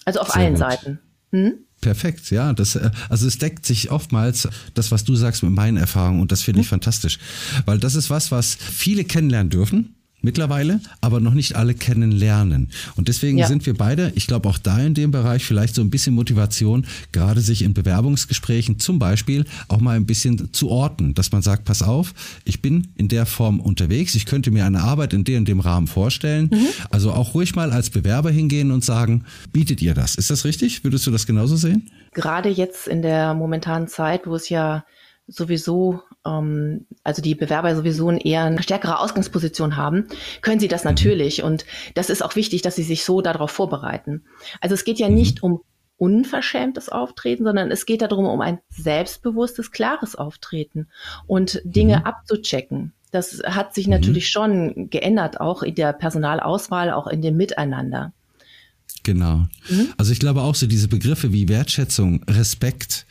Also 0.04 0.20
auf 0.20 0.28
sehr 0.28 0.42
allen 0.42 0.54
gut. 0.54 0.58
Seiten. 0.58 0.98
Hm? 1.30 1.66
Perfekt, 1.80 2.30
ja. 2.30 2.52
Das, 2.52 2.76
äh, 2.76 2.90
also 3.08 3.26
es 3.26 3.38
deckt 3.38 3.66
sich 3.66 3.90
oftmals 3.90 4.48
das, 4.74 4.90
was 4.90 5.04
du 5.04 5.14
sagst, 5.14 5.42
mit 5.42 5.52
meinen 5.52 5.76
Erfahrungen 5.76 6.20
und 6.20 6.32
das 6.32 6.42
finde 6.42 6.60
ich 6.60 6.66
hm. 6.66 6.70
fantastisch. 6.70 7.18
Weil 7.66 7.78
das 7.78 7.94
ist 7.94 8.10
was, 8.10 8.30
was 8.32 8.54
viele 8.54 9.04
kennenlernen 9.04 9.50
dürfen 9.50 9.96
mittlerweile, 10.22 10.80
aber 11.00 11.20
noch 11.20 11.34
nicht 11.34 11.56
alle 11.56 11.74
kennenlernen. 11.74 12.70
Und 12.96 13.08
deswegen 13.08 13.38
ja. 13.38 13.46
sind 13.46 13.66
wir 13.66 13.74
beide, 13.74 14.12
ich 14.14 14.26
glaube 14.26 14.48
auch 14.48 14.58
da 14.58 14.78
in 14.78 14.94
dem 14.94 15.10
Bereich 15.10 15.44
vielleicht 15.44 15.74
so 15.74 15.82
ein 15.82 15.90
bisschen 15.90 16.14
Motivation, 16.14 16.86
gerade 17.12 17.40
sich 17.40 17.62
in 17.62 17.74
Bewerbungsgesprächen 17.74 18.78
zum 18.78 18.98
Beispiel 18.98 19.44
auch 19.68 19.80
mal 19.80 19.96
ein 19.96 20.06
bisschen 20.06 20.52
zu 20.52 20.70
orten, 20.70 21.12
dass 21.14 21.32
man 21.32 21.42
sagt, 21.42 21.64
pass 21.64 21.82
auf, 21.82 22.14
ich 22.44 22.62
bin 22.62 22.88
in 22.96 23.08
der 23.08 23.26
Form 23.26 23.60
unterwegs, 23.60 24.14
ich 24.14 24.24
könnte 24.24 24.50
mir 24.50 24.64
eine 24.64 24.80
Arbeit 24.80 25.12
in 25.12 25.24
dem 25.24 25.42
und 25.42 25.48
dem 25.48 25.60
Rahmen 25.60 25.88
vorstellen. 25.88 26.48
Mhm. 26.52 26.66
Also 26.90 27.12
auch 27.12 27.34
ruhig 27.34 27.56
mal 27.56 27.72
als 27.72 27.90
Bewerber 27.90 28.30
hingehen 28.30 28.70
und 28.70 28.84
sagen, 28.84 29.24
bietet 29.52 29.82
ihr 29.82 29.92
das? 29.92 30.14
Ist 30.14 30.30
das 30.30 30.44
richtig? 30.44 30.84
Würdest 30.84 31.04
du 31.06 31.10
das 31.10 31.26
genauso 31.26 31.56
sehen? 31.56 31.90
Gerade 32.12 32.48
jetzt 32.48 32.86
in 32.86 33.02
der 33.02 33.34
momentanen 33.34 33.88
Zeit, 33.88 34.26
wo 34.26 34.36
es 34.36 34.48
ja 34.48 34.84
sowieso, 35.26 36.00
ähm, 36.26 36.86
also 37.04 37.22
die 37.22 37.34
Bewerber 37.34 37.74
sowieso 37.74 38.08
eine 38.08 38.24
eher 38.24 38.44
eine 38.44 38.62
stärkere 38.62 39.00
Ausgangsposition 39.00 39.76
haben, 39.76 40.06
können 40.40 40.60
sie 40.60 40.68
das 40.68 40.84
mhm. 40.84 40.90
natürlich. 40.90 41.42
Und 41.42 41.64
das 41.94 42.10
ist 42.10 42.22
auch 42.22 42.36
wichtig, 42.36 42.62
dass 42.62 42.76
sie 42.76 42.82
sich 42.82 43.04
so 43.04 43.20
darauf 43.20 43.50
vorbereiten. 43.50 44.24
Also 44.60 44.74
es 44.74 44.84
geht 44.84 44.98
ja 44.98 45.08
mhm. 45.08 45.14
nicht 45.14 45.42
um 45.42 45.60
unverschämtes 45.96 46.88
Auftreten, 46.88 47.44
sondern 47.44 47.70
es 47.70 47.86
geht 47.86 48.02
darum, 48.02 48.26
um 48.26 48.40
ein 48.40 48.58
selbstbewusstes, 48.70 49.70
klares 49.70 50.16
Auftreten 50.16 50.88
und 51.26 51.60
Dinge 51.64 51.98
mhm. 51.98 52.04
abzuchecken. 52.04 52.92
Das 53.12 53.42
hat 53.44 53.74
sich 53.74 53.86
mhm. 53.86 53.92
natürlich 53.92 54.28
schon 54.28 54.90
geändert, 54.90 55.40
auch 55.40 55.62
in 55.62 55.74
der 55.74 55.92
Personalauswahl, 55.92 56.90
auch 56.90 57.06
in 57.06 57.22
dem 57.22 57.36
Miteinander. 57.36 58.12
Genau. 59.04 59.46
Also 59.96 60.12
ich 60.12 60.20
glaube 60.20 60.42
auch 60.42 60.54
so 60.54 60.66
diese 60.66 60.88
Begriffe 60.88 61.32
wie 61.32 61.48
Wertschätzung, 61.48 62.22
Respekt, 62.28 63.06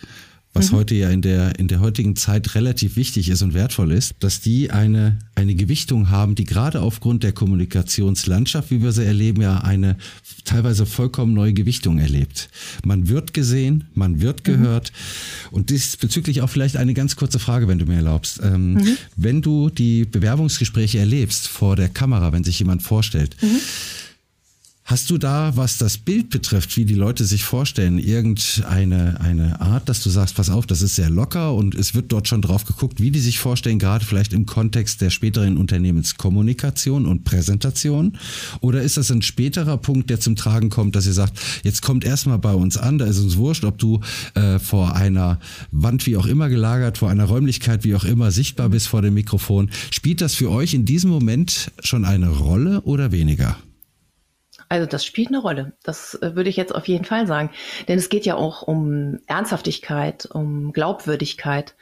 was 0.54 0.72
mhm. 0.72 0.76
heute 0.78 0.96
ja 0.96 1.10
in 1.10 1.22
der, 1.22 1.58
in 1.60 1.68
der 1.68 1.80
heutigen 1.80 2.16
Zeit 2.16 2.56
relativ 2.56 2.96
wichtig 2.96 3.30
ist 3.30 3.42
und 3.42 3.54
wertvoll 3.54 3.92
ist, 3.92 4.16
dass 4.20 4.42
die 4.42 4.72
eine, 4.72 5.20
eine 5.36 5.56
Gewichtung 5.56 6.10
haben, 6.10 6.36
die 6.36 6.44
gerade 6.44 6.82
aufgrund 6.82 7.24
der 7.24 7.32
Kommunikationslandschaft, 7.32 8.70
wie 8.70 8.82
wir 8.82 8.92
sie 8.92 9.06
erleben, 9.06 9.42
ja 9.42 9.60
eine 9.60 9.96
teilweise 10.44 10.86
vollkommen 10.86 11.34
neue 11.34 11.54
Gewichtung 11.54 12.00
erlebt. 12.00 12.50
Man 12.84 13.08
wird 13.08 13.34
gesehen, 13.34 13.86
man 13.94 14.22
wird 14.22 14.40
mhm. 14.40 14.52
gehört. 14.52 14.92
Mhm. 14.92 15.56
Und 15.56 15.70
diesbezüglich 15.70 16.42
auch 16.42 16.50
vielleicht 16.50 16.76
eine 16.76 16.94
ganz 16.94 17.16
kurze 17.16 17.40
Frage, 17.40 17.68
wenn 17.68 17.80
du 17.80 17.86
mir 17.86 17.96
erlaubst. 17.96 18.42
Ähm, 18.44 18.74
mhm. 18.74 18.98
Wenn 19.16 19.42
du 19.42 19.70
die 19.70 20.06
Bewerbungsgespräche 20.06 21.00
erlebst 21.00 21.48
vor 21.48 21.76
der 21.76 21.90
Kamera, 21.90 22.34
wenn 22.34 22.44
sich 22.44 22.60
jemand 22.60 22.84
vorstellt, 22.84 23.36
mhm. 23.42 23.60
Hast 24.92 25.10
du 25.10 25.18
da, 25.18 25.56
was 25.56 25.78
das 25.78 25.98
Bild 25.98 26.32
betrifft, 26.32 26.76
wie 26.76 26.84
die 26.84 26.96
Leute 26.96 27.24
sich 27.24 27.46
vorstellen, 27.46 27.98
irgendeine 27.98 29.22
eine 29.22 29.62
Art, 29.62 29.88
dass 29.88 30.04
du 30.04 30.10
sagst, 30.10 30.36
pass 30.36 30.50
auf, 30.50 30.68
das 30.68 30.82
ist 30.82 30.98
sehr 30.98 31.10
locker 31.10 31.54
und 31.54 31.76
es 31.76 31.96
wird 31.96 32.12
dort 32.12 32.28
schon 32.28 32.42
drauf 32.42 32.66
geguckt, 32.66 33.00
wie 33.00 33.10
die 33.10 33.22
sich 33.22 33.40
vorstellen, 33.40 33.80
gerade 33.80 34.04
vielleicht 34.04 34.34
im 34.34 34.46
Kontext 34.46 35.00
der 35.00 35.10
späteren 35.10 35.56
Unternehmenskommunikation 35.56 37.06
und 37.06 37.24
Präsentation? 37.24 38.18
Oder 38.60 38.82
ist 38.82 38.98
das 38.98 39.10
ein 39.12 39.22
späterer 39.22 39.78
Punkt, 39.78 40.10
der 40.10 40.20
zum 40.20 40.36
Tragen 40.36 40.70
kommt, 40.70 40.98
dass 40.98 41.06
ihr 41.06 41.14
sagt, 41.14 41.40
jetzt 41.64 41.82
kommt 41.82 42.04
erstmal 42.04 42.40
bei 42.40 42.54
uns 42.54 42.76
an, 42.76 42.98
da 42.98 43.06
ist 43.06 43.20
uns 43.20 43.38
wurscht, 43.38 43.64
ob 43.64 43.78
du 43.78 44.02
äh, 44.34 44.60
vor 44.60 44.94
einer 44.98 45.40
Wand 45.72 46.06
wie 46.06 46.18
auch 46.18 46.26
immer 46.26 46.50
gelagert, 46.50 46.98
vor 46.98 47.10
einer 47.10 47.24
Räumlichkeit 47.24 47.86
wie 47.86 47.96
auch 47.96 48.04
immer 48.04 48.32
sichtbar 48.32 48.68
bist 48.68 48.90
vor 48.90 49.02
dem 49.02 49.14
Mikrofon. 49.14 49.70
Spielt 49.90 50.20
das 50.20 50.36
für 50.36 50.52
euch 50.52 50.74
in 50.74 50.84
diesem 50.84 51.12
Moment 51.12 51.72
schon 51.82 52.04
eine 52.04 52.28
Rolle 52.28 52.82
oder 52.82 53.14
weniger? 53.14 53.56
Also 54.72 54.86
das 54.86 55.04
spielt 55.04 55.28
eine 55.28 55.40
Rolle. 55.40 55.74
Das 55.84 56.14
äh, 56.22 56.34
würde 56.34 56.50
ich 56.50 56.56
jetzt 56.56 56.74
auf 56.74 56.88
jeden 56.88 57.04
Fall 57.04 57.28
sagen. 57.28 57.50
Denn 57.90 58.00
es 58.00 58.08
geht 58.08 58.26
ja 58.26 58.36
auch 58.36 58.62
um 58.62 59.20
Ernsthaftigkeit, 59.28 60.30
um 60.32 60.72
Glaubwürdigkeit. 60.72 61.76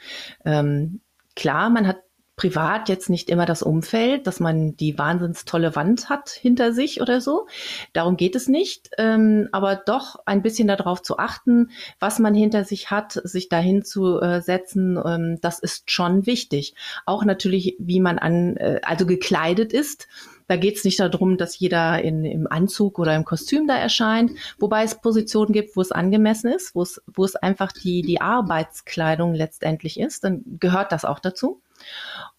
Ähm, 0.44 1.00
klar, 1.36 1.70
man 1.70 1.86
hat 1.86 1.98
privat 2.34 2.88
jetzt 2.88 3.08
nicht 3.08 3.30
immer 3.30 3.46
das 3.46 3.62
Umfeld, 3.62 4.26
dass 4.26 4.40
man 4.40 4.76
die 4.76 4.98
wahnsinns 4.98 5.44
tolle 5.44 5.76
Wand 5.76 6.08
hat 6.08 6.30
hinter 6.30 6.72
sich 6.72 7.00
oder 7.00 7.20
so. 7.20 7.46
Darum 7.92 8.16
geht 8.16 8.34
es 8.34 8.48
nicht. 8.48 8.90
Ähm, 8.98 9.48
aber 9.52 9.76
doch 9.76 10.16
ein 10.26 10.42
bisschen 10.42 10.66
darauf 10.66 11.00
zu 11.00 11.16
achten, 11.16 11.70
was 12.00 12.18
man 12.18 12.34
hinter 12.34 12.64
sich 12.64 12.90
hat, 12.90 13.20
sich 13.22 13.48
dahin 13.48 13.84
zu 13.84 14.20
äh, 14.20 14.40
setzen, 14.40 14.98
ähm, 15.04 15.38
das 15.40 15.60
ist 15.60 15.92
schon 15.92 16.26
wichtig. 16.26 16.74
Auch 17.06 17.24
natürlich, 17.24 17.76
wie 17.78 18.00
man 18.00 18.18
an, 18.18 18.56
äh, 18.56 18.80
also 18.82 19.06
gekleidet 19.06 19.72
ist 19.72 20.08
Da 20.50 20.56
geht 20.56 20.78
es 20.78 20.84
nicht 20.84 20.98
darum, 20.98 21.36
dass 21.36 21.56
jeder 21.60 22.02
in, 22.02 22.24
im 22.24 22.48
Anzug 22.50 22.98
oder 22.98 23.14
im 23.14 23.24
Kostüm 23.24 23.68
da 23.68 23.76
erscheint, 23.76 24.32
wobei 24.58 24.82
es 24.82 25.00
Positionen 25.00 25.52
gibt, 25.52 25.76
wo 25.76 25.80
es 25.80 25.92
angemessen 25.92 26.50
ist, 26.50 26.74
wo 26.74 26.82
es, 26.82 27.00
wo 27.06 27.24
es 27.24 27.36
einfach 27.36 27.70
die, 27.70 28.02
die 28.02 28.20
Arbeitskleidung 28.20 29.32
letztendlich 29.32 30.00
ist, 30.00 30.24
dann 30.24 30.42
gehört 30.58 30.90
das 30.90 31.04
auch 31.04 31.20
dazu. 31.20 31.62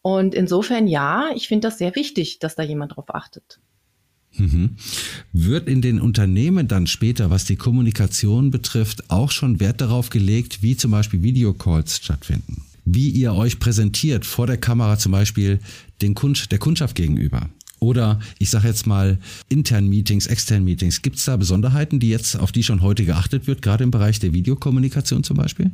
Und 0.02 0.36
insofern 0.36 0.88
ja, 0.88 1.30
ich 1.36 1.48
finde 1.48 1.70
das 1.70 1.78
sehr 1.78 1.96
wichtig, 1.96 2.40
dass 2.40 2.56
da 2.56 2.64
jemand 2.64 2.98
drauf 2.98 3.16
achtet. 3.16 3.62
Mhm. 4.34 4.76
Wird 5.32 5.70
in 5.70 5.82
den 5.82 6.02
Unternehmen 6.02 6.68
dann 6.68 6.88
später, 6.88 7.30
was 7.30 7.46
die 7.46 7.56
Kommunikation 7.56 8.52
betrifft, 8.52 9.10
auch 9.10 9.32
schon 9.32 9.62
Wert 9.62 9.80
darauf 9.80 10.10
gelegt, 10.10 10.62
wie 10.62 10.76
zum 10.76 10.92
Beispiel 10.92 11.24
Videocalls 11.24 12.04
stattfinden? 12.04 12.66
Wie 12.84 13.10
ihr 13.10 13.34
euch 13.34 13.60
präsentiert 13.60 14.26
vor 14.26 14.48
der 14.48 14.58
Kamera 14.58 14.98
zum 14.98 15.14
Beispiel 15.14 15.60
den 16.02 16.14
Kund 16.14 16.52
der 16.52 16.60
Kundschaft 16.60 16.98
gegenüber? 16.98 17.50
Oder 17.84 18.20
ich 18.38 18.52
sage 18.52 18.68
jetzt 18.68 18.86
mal 18.86 19.18
internen 19.50 19.90
Meetings, 19.90 20.28
externen 20.28 20.64
Meetings. 20.64 21.02
Gibt 21.02 21.18
es 21.18 21.26
da 21.26 21.36
Besonderheiten, 21.36 22.00
die 22.00 22.10
jetzt 22.10 22.36
auf 22.36 22.52
die 22.52 22.64
schon 22.64 22.82
heute 22.82 23.06
geachtet 23.06 23.48
wird, 23.48 23.64
gerade 23.64 23.84
im 23.84 23.92
Bereich 23.92 24.20
der 24.20 24.34
Videokommunikation 24.34 25.24
zum 25.24 25.38
Beispiel? 25.38 25.72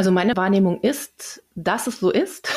Also 0.00 0.12
meine 0.12 0.34
Wahrnehmung 0.34 0.80
ist, 0.80 1.42
dass 1.54 1.86
es 1.86 2.00
so 2.00 2.10
ist. 2.10 2.48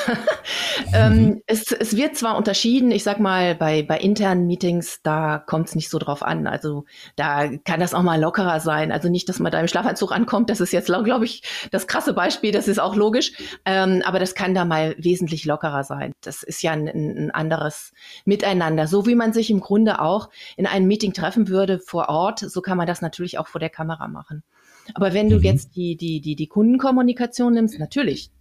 ähm, 0.93 1.17
mhm. 1.17 1.41
es, 1.45 1.73
es, 1.73 1.97
wird 1.97 2.15
zwar 2.15 2.37
unterschieden, 2.37 2.89
ich 2.89 3.03
sag 3.03 3.19
mal, 3.19 3.53
bei, 3.53 3.83
bei 3.83 3.97
internen 3.97 4.47
Meetings, 4.47 5.01
da 5.03 5.39
kommt 5.39 5.67
es 5.67 5.75
nicht 5.75 5.89
so 5.89 5.99
drauf 5.99 6.23
an. 6.23 6.47
Also 6.47 6.85
da 7.17 7.49
kann 7.65 7.81
das 7.81 7.93
auch 7.93 8.01
mal 8.01 8.17
lockerer 8.21 8.61
sein. 8.61 8.93
Also 8.93 9.09
nicht, 9.09 9.27
dass 9.27 9.39
man 9.39 9.51
da 9.51 9.59
im 9.59 9.67
Schlafanzug 9.67 10.13
ankommt, 10.13 10.49
das 10.49 10.61
ist 10.61 10.71
jetzt, 10.71 10.87
glaube 10.87 11.25
ich, 11.25 11.43
das 11.69 11.87
krasse 11.87 12.13
Beispiel, 12.13 12.53
das 12.53 12.69
ist 12.69 12.79
auch 12.79 12.95
logisch. 12.95 13.33
Ähm, 13.65 14.03
aber 14.05 14.19
das 14.19 14.35
kann 14.35 14.55
da 14.55 14.63
mal 14.63 14.95
wesentlich 14.97 15.43
lockerer 15.43 15.83
sein. 15.83 16.13
Das 16.21 16.43
ist 16.43 16.63
ja 16.63 16.71
ein, 16.71 16.87
ein 16.87 17.31
anderes 17.31 17.91
Miteinander. 18.23 18.87
So 18.87 19.05
wie 19.05 19.15
man 19.15 19.33
sich 19.33 19.49
im 19.49 19.59
Grunde 19.59 19.99
auch 19.99 20.29
in 20.55 20.65
einem 20.65 20.87
Meeting 20.87 21.11
treffen 21.11 21.49
würde 21.49 21.79
vor 21.79 22.07
Ort, 22.07 22.39
so 22.39 22.61
kann 22.61 22.77
man 22.77 22.87
das 22.87 23.01
natürlich 23.01 23.37
auch 23.37 23.47
vor 23.49 23.59
der 23.59 23.69
Kamera 23.69 24.07
machen. 24.07 24.43
Aber 24.93 25.13
wenn 25.13 25.29
du 25.29 25.37
mhm. 25.37 25.43
jetzt 25.43 25.75
die, 25.75 25.95
die, 25.95 26.21
die, 26.21 26.35
die 26.35 26.47
Kundenkommunikation 26.47 27.53
nimmst, 27.53 27.79
natürlich, 27.79 28.31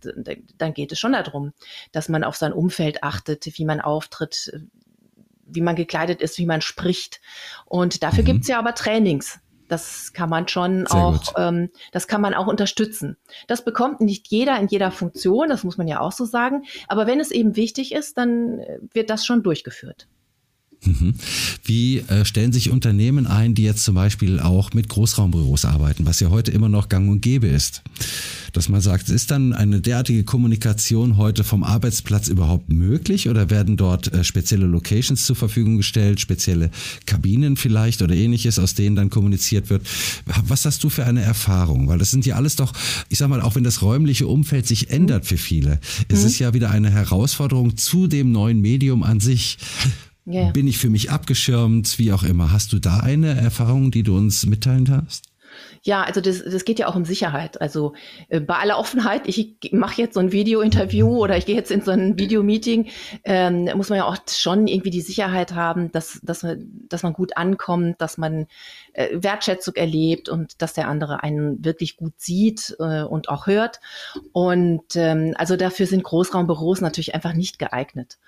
dann 0.58 0.74
geht 0.74 0.92
es 0.92 0.98
schon 0.98 1.12
darum, 1.12 1.52
dass 1.92 2.08
man 2.08 2.24
auf 2.24 2.36
sein 2.36 2.52
Umfeld 2.52 3.02
achtet, 3.02 3.46
wie 3.46 3.64
man 3.64 3.80
auftritt, 3.80 4.52
wie 5.46 5.60
man 5.60 5.76
gekleidet 5.76 6.20
ist, 6.20 6.38
wie 6.38 6.46
man 6.46 6.60
spricht. 6.60 7.20
Und 7.66 8.02
dafür 8.02 8.22
mhm. 8.22 8.26
gibt 8.26 8.40
es 8.42 8.48
ja 8.48 8.58
aber 8.58 8.74
Trainings. 8.74 9.40
Das 9.68 10.12
kann 10.12 10.28
man 10.28 10.48
schon 10.48 10.86
Sehr 10.86 11.00
auch, 11.00 11.32
ähm, 11.38 11.70
das 11.92 12.06
kann 12.06 12.20
man 12.20 12.34
auch 12.34 12.46
unterstützen. 12.46 13.16
Das 13.46 13.64
bekommt 13.64 14.00
nicht 14.02 14.28
jeder 14.28 14.58
in 14.58 14.68
jeder 14.68 14.90
Funktion, 14.90 15.48
das 15.48 15.64
muss 15.64 15.78
man 15.78 15.88
ja 15.88 16.00
auch 16.00 16.12
so 16.12 16.26
sagen. 16.26 16.64
Aber 16.88 17.06
wenn 17.06 17.20
es 17.20 17.30
eben 17.30 17.56
wichtig 17.56 17.92
ist, 17.92 18.18
dann 18.18 18.58
äh, 18.58 18.78
wird 18.92 19.08
das 19.08 19.24
schon 19.24 19.42
durchgeführt. 19.42 20.08
Mhm. 20.84 21.14
Wie 21.64 21.98
äh, 21.98 22.24
stellen 22.24 22.52
sich 22.52 22.70
Unternehmen 22.70 23.26
ein, 23.26 23.54
die 23.54 23.62
jetzt 23.62 23.84
zum 23.84 23.94
Beispiel 23.94 24.40
auch 24.40 24.72
mit 24.72 24.88
Großraumbüros 24.88 25.64
arbeiten, 25.64 26.06
was 26.06 26.20
ja 26.20 26.30
heute 26.30 26.50
immer 26.50 26.68
noch 26.68 26.88
gang 26.88 27.08
und 27.08 27.20
gäbe 27.20 27.46
ist? 27.46 27.82
Dass 28.52 28.68
man 28.68 28.80
sagt, 28.80 29.08
ist 29.08 29.30
dann 29.30 29.52
eine 29.52 29.80
derartige 29.80 30.24
Kommunikation 30.24 31.16
heute 31.16 31.44
vom 31.44 31.62
Arbeitsplatz 31.62 32.28
überhaupt 32.28 32.68
möglich 32.70 33.28
oder 33.28 33.48
werden 33.48 33.76
dort 33.76 34.12
äh, 34.12 34.24
spezielle 34.24 34.66
Locations 34.66 35.24
zur 35.24 35.36
Verfügung 35.36 35.76
gestellt, 35.76 36.20
spezielle 36.20 36.70
Kabinen 37.06 37.56
vielleicht 37.56 38.02
oder 38.02 38.14
ähnliches, 38.14 38.58
aus 38.58 38.74
denen 38.74 38.96
dann 38.96 39.08
kommuniziert 39.08 39.70
wird? 39.70 39.86
Was 40.46 40.64
hast 40.64 40.82
du 40.82 40.90
für 40.90 41.06
eine 41.06 41.22
Erfahrung? 41.22 41.88
Weil 41.88 41.98
das 41.98 42.10
sind 42.10 42.26
ja 42.26 42.34
alles 42.34 42.56
doch, 42.56 42.72
ich 43.08 43.18
sag 43.18 43.28
mal, 43.28 43.40
auch 43.40 43.54
wenn 43.54 43.64
das 43.64 43.82
räumliche 43.82 44.26
Umfeld 44.26 44.66
sich 44.66 44.90
ändert 44.90 45.26
für 45.26 45.38
viele, 45.38 45.76
mhm. 46.08 46.14
ist 46.14 46.24
es 46.24 46.38
ja 46.38 46.52
wieder 46.54 46.70
eine 46.70 46.90
Herausforderung 46.90 47.76
zu 47.76 48.08
dem 48.08 48.32
neuen 48.32 48.60
Medium 48.60 49.04
an 49.04 49.20
sich. 49.20 49.58
Yeah. 50.26 50.50
Bin 50.50 50.68
ich 50.68 50.78
für 50.78 50.90
mich 50.90 51.10
abgeschirmt, 51.10 51.98
wie 51.98 52.12
auch 52.12 52.22
immer. 52.22 52.52
Hast 52.52 52.72
du 52.72 52.78
da 52.78 52.98
eine 52.98 53.40
Erfahrung, 53.40 53.90
die 53.90 54.02
du 54.02 54.16
uns 54.16 54.46
mitteilen 54.46 54.84
darfst? 54.84 55.32
Ja, 55.82 56.02
also 56.02 56.20
das, 56.20 56.42
das 56.44 56.64
geht 56.64 56.78
ja 56.78 56.86
auch 56.86 56.94
um 56.94 57.04
Sicherheit. 57.04 57.60
Also 57.60 57.94
äh, 58.28 58.40
bei 58.40 58.56
aller 58.56 58.78
Offenheit, 58.78 59.22
ich 59.26 59.56
mache 59.72 60.00
jetzt 60.00 60.14
so 60.14 60.20
ein 60.20 60.32
Video-Interview 60.32 61.08
oder 61.08 61.36
ich 61.36 61.46
gehe 61.46 61.56
jetzt 61.56 61.70
in 61.70 61.82
so 61.82 61.90
ein 61.90 62.18
Videomeeting, 62.18 62.88
ähm, 63.24 63.68
muss 63.74 63.88
man 63.88 63.98
ja 63.98 64.04
auch 64.04 64.16
schon 64.30 64.66
irgendwie 64.66 64.90
die 64.90 65.00
Sicherheit 65.00 65.54
haben, 65.54 65.90
dass, 65.92 66.20
dass, 66.22 66.46
dass 66.88 67.02
man 67.02 67.12
gut 67.12 67.36
ankommt, 67.36 68.00
dass 68.00 68.18
man 68.18 68.46
äh, 68.92 69.08
Wertschätzung 69.12 69.74
erlebt 69.74 70.28
und 70.28 70.62
dass 70.62 70.72
der 70.72 70.88
andere 70.88 71.22
einen 71.22 71.64
wirklich 71.64 71.96
gut 71.96 72.14
sieht 72.16 72.76
äh, 72.78 73.02
und 73.02 73.28
auch 73.28 73.46
hört. 73.46 73.80
Und 74.32 74.94
ähm, 74.94 75.34
also 75.36 75.56
dafür 75.56 75.86
sind 75.86 76.04
Großraumbüros 76.04 76.80
natürlich 76.80 77.14
einfach 77.14 77.34
nicht 77.34 77.58
geeignet. 77.58 78.18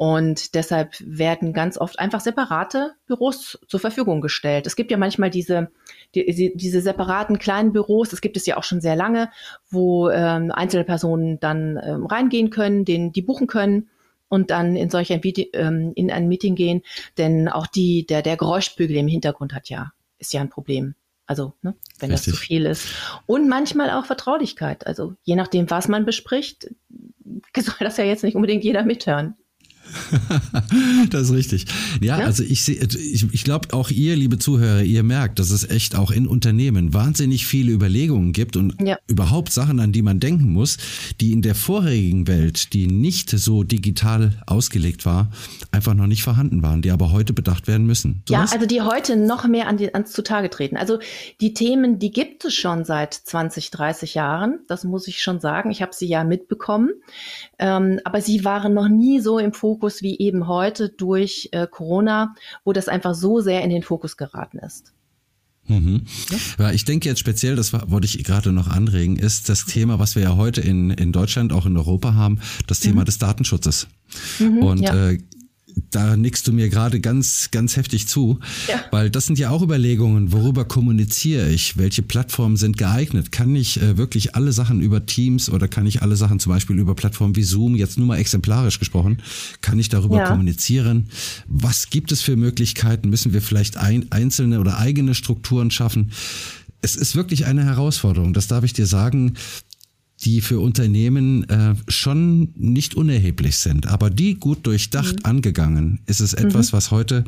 Und 0.00 0.54
deshalb 0.54 0.94
werden 1.00 1.52
ganz 1.52 1.76
oft 1.76 1.98
einfach 1.98 2.20
separate 2.20 2.94
Büros 3.04 3.58
zur 3.68 3.80
Verfügung 3.80 4.22
gestellt. 4.22 4.66
Es 4.66 4.74
gibt 4.74 4.90
ja 4.90 4.96
manchmal 4.96 5.28
diese, 5.28 5.70
die, 6.14 6.54
diese 6.54 6.80
separaten 6.80 7.38
kleinen 7.38 7.74
Büros, 7.74 8.08
das 8.08 8.22
gibt 8.22 8.38
es 8.38 8.46
ja 8.46 8.56
auch 8.56 8.64
schon 8.64 8.80
sehr 8.80 8.96
lange, 8.96 9.28
wo 9.68 10.08
ähm, 10.08 10.52
einzelne 10.52 10.84
Personen 10.84 11.38
dann 11.38 11.78
ähm, 11.84 12.06
reingehen 12.06 12.48
können, 12.48 12.86
den, 12.86 13.12
die 13.12 13.20
buchen 13.20 13.46
können 13.46 13.90
und 14.30 14.50
dann 14.50 14.74
in 14.74 14.88
solch 14.88 15.12
ein 15.12 15.20
ähm, 15.52 15.92
in 15.94 16.10
ein 16.10 16.28
Meeting 16.28 16.54
gehen. 16.54 16.80
Denn 17.18 17.50
auch 17.50 17.66
die, 17.66 18.06
der, 18.06 18.22
der 18.22 18.38
Geräuschbügel 18.38 18.96
im 18.96 19.06
Hintergrund 19.06 19.52
hat 19.52 19.68
ja, 19.68 19.92
ist 20.16 20.32
ja 20.32 20.40
ein 20.40 20.48
Problem. 20.48 20.94
Also, 21.26 21.52
ne, 21.60 21.74
wenn 21.98 22.10
Richtig. 22.10 22.32
das 22.32 22.40
zu 22.40 22.40
viel 22.40 22.64
ist. 22.64 22.88
Und 23.26 23.50
manchmal 23.50 23.90
auch 23.90 24.06
Vertraulichkeit. 24.06 24.86
Also, 24.86 25.12
je 25.24 25.36
nachdem, 25.36 25.68
was 25.68 25.88
man 25.88 26.06
bespricht, 26.06 26.70
soll 27.54 27.74
das 27.80 27.98
ja 27.98 28.04
jetzt 28.04 28.24
nicht 28.24 28.34
unbedingt 28.34 28.64
jeder 28.64 28.82
mithören. 28.82 29.36
das 31.10 31.22
ist 31.22 31.32
richtig. 31.32 31.66
Ja, 32.00 32.18
ja? 32.18 32.26
also 32.26 32.42
ich 32.42 32.62
sehe, 32.62 32.76
ich, 32.76 33.26
ich 33.32 33.44
glaube 33.44 33.72
auch 33.74 33.90
ihr, 33.90 34.16
liebe 34.16 34.38
Zuhörer, 34.38 34.82
ihr 34.82 35.02
merkt, 35.02 35.38
dass 35.38 35.50
es 35.50 35.68
echt 35.68 35.96
auch 35.96 36.10
in 36.10 36.26
Unternehmen 36.26 36.94
wahnsinnig 36.94 37.46
viele 37.46 37.72
Überlegungen 37.72 38.32
gibt 38.32 38.56
und 38.56 38.74
ja. 38.80 38.96
überhaupt 39.06 39.52
Sachen, 39.52 39.80
an 39.80 39.92
die 39.92 40.02
man 40.02 40.20
denken 40.20 40.52
muss, 40.52 40.78
die 41.20 41.32
in 41.32 41.42
der 41.42 41.54
vorherigen 41.54 42.26
Welt, 42.26 42.72
die 42.72 42.86
nicht 42.86 43.30
so 43.30 43.62
digital 43.62 44.32
ausgelegt 44.46 45.06
war, 45.06 45.30
einfach 45.70 45.94
noch 45.94 46.06
nicht 46.06 46.22
vorhanden 46.22 46.62
waren, 46.62 46.82
die 46.82 46.90
aber 46.90 47.12
heute 47.12 47.32
bedacht 47.32 47.66
werden 47.66 47.86
müssen. 47.86 48.22
So 48.28 48.34
ja, 48.34 48.42
was? 48.42 48.52
also 48.52 48.66
die 48.66 48.82
heute 48.82 49.16
noch 49.16 49.46
mehr 49.46 49.66
an 49.66 49.76
die, 49.76 49.92
ans 49.94 50.12
Zutage 50.12 50.50
treten. 50.50 50.76
Also 50.76 50.98
die 51.40 51.54
Themen, 51.54 51.98
die 51.98 52.10
gibt 52.10 52.44
es 52.44 52.54
schon 52.54 52.84
seit 52.84 53.14
20, 53.14 53.70
30 53.70 54.14
Jahren. 54.14 54.60
Das 54.68 54.84
muss 54.84 55.08
ich 55.08 55.22
schon 55.22 55.40
sagen. 55.40 55.70
Ich 55.70 55.82
habe 55.82 55.92
sie 55.94 56.06
ja 56.06 56.24
mitbekommen. 56.24 56.90
Ähm, 57.58 58.00
aber 58.04 58.20
sie 58.20 58.44
waren 58.44 58.74
noch 58.74 58.88
nie 58.88 59.20
so 59.20 59.38
im 59.38 59.52
Fokus 59.52 59.79
Fokus 59.80 60.02
wie 60.02 60.18
eben 60.18 60.46
heute 60.46 60.90
durch 60.90 61.48
äh, 61.52 61.66
Corona, 61.66 62.34
wo 62.64 62.72
das 62.74 62.88
einfach 62.88 63.14
so 63.14 63.40
sehr 63.40 63.62
in 63.62 63.70
den 63.70 63.82
Fokus 63.82 64.18
geraten 64.18 64.58
ist. 64.58 64.92
Mhm. 65.68 66.02
Ja. 66.58 66.72
Ich 66.72 66.84
denke 66.84 67.08
jetzt 67.08 67.20
speziell, 67.20 67.56
das 67.56 67.72
wollte 67.72 68.06
ich 68.06 68.22
gerade 68.24 68.52
noch 68.52 68.68
anregen, 68.68 69.16
ist 69.16 69.48
das 69.48 69.64
Thema, 69.64 69.98
was 69.98 70.16
wir 70.16 70.22
ja 70.22 70.36
heute 70.36 70.60
in, 70.60 70.90
in 70.90 71.12
Deutschland, 71.12 71.52
auch 71.52 71.64
in 71.64 71.76
Europa 71.76 72.14
haben, 72.14 72.40
das 72.66 72.80
Thema 72.80 73.02
mhm. 73.02 73.04
des 73.06 73.18
Datenschutzes. 73.18 73.86
Mhm, 74.38 74.58
und 74.58 74.80
ja. 74.80 75.10
äh, 75.10 75.18
da 75.90 76.16
nickst 76.16 76.46
du 76.46 76.52
mir 76.52 76.68
gerade 76.68 77.00
ganz, 77.00 77.50
ganz 77.50 77.76
heftig 77.76 78.06
zu, 78.06 78.38
ja. 78.68 78.84
weil 78.90 79.10
das 79.10 79.26
sind 79.26 79.38
ja 79.38 79.50
auch 79.50 79.62
Überlegungen, 79.62 80.32
worüber 80.32 80.64
kommuniziere 80.64 81.48
ich, 81.48 81.76
welche 81.76 82.02
Plattformen 82.02 82.56
sind 82.56 82.78
geeignet, 82.78 83.32
kann 83.32 83.54
ich 83.56 83.80
äh, 83.80 83.96
wirklich 83.96 84.34
alle 84.34 84.52
Sachen 84.52 84.80
über 84.80 85.06
Teams 85.06 85.50
oder 85.50 85.68
kann 85.68 85.86
ich 85.86 86.02
alle 86.02 86.16
Sachen 86.16 86.38
zum 86.38 86.52
Beispiel 86.52 86.78
über 86.78 86.94
Plattformen 86.94 87.36
wie 87.36 87.42
Zoom, 87.42 87.74
jetzt 87.74 87.98
nur 87.98 88.06
mal 88.06 88.18
exemplarisch 88.18 88.78
gesprochen, 88.78 89.18
kann 89.60 89.78
ich 89.78 89.88
darüber 89.88 90.18
ja. 90.18 90.28
kommunizieren, 90.28 91.08
was 91.46 91.90
gibt 91.90 92.12
es 92.12 92.20
für 92.20 92.36
Möglichkeiten, 92.36 93.08
müssen 93.08 93.32
wir 93.32 93.42
vielleicht 93.42 93.76
ein, 93.76 94.06
einzelne 94.10 94.60
oder 94.60 94.78
eigene 94.78 95.14
Strukturen 95.14 95.70
schaffen, 95.70 96.12
es 96.82 96.96
ist 96.96 97.14
wirklich 97.14 97.46
eine 97.46 97.64
Herausforderung, 97.64 98.32
das 98.32 98.46
darf 98.46 98.64
ich 98.64 98.72
dir 98.72 98.86
sagen 98.86 99.34
die 100.22 100.40
für 100.40 100.60
Unternehmen 100.60 101.48
äh, 101.48 101.74
schon 101.88 102.52
nicht 102.56 102.94
unerheblich 102.94 103.56
sind. 103.56 103.86
Aber 103.86 104.10
die 104.10 104.34
gut 104.34 104.66
durchdacht 104.66 105.20
mhm. 105.20 105.24
angegangen, 105.24 106.00
ist 106.06 106.20
es 106.20 106.34
etwas, 106.34 106.72
mhm. 106.72 106.76
was 106.76 106.90
heute 106.90 107.24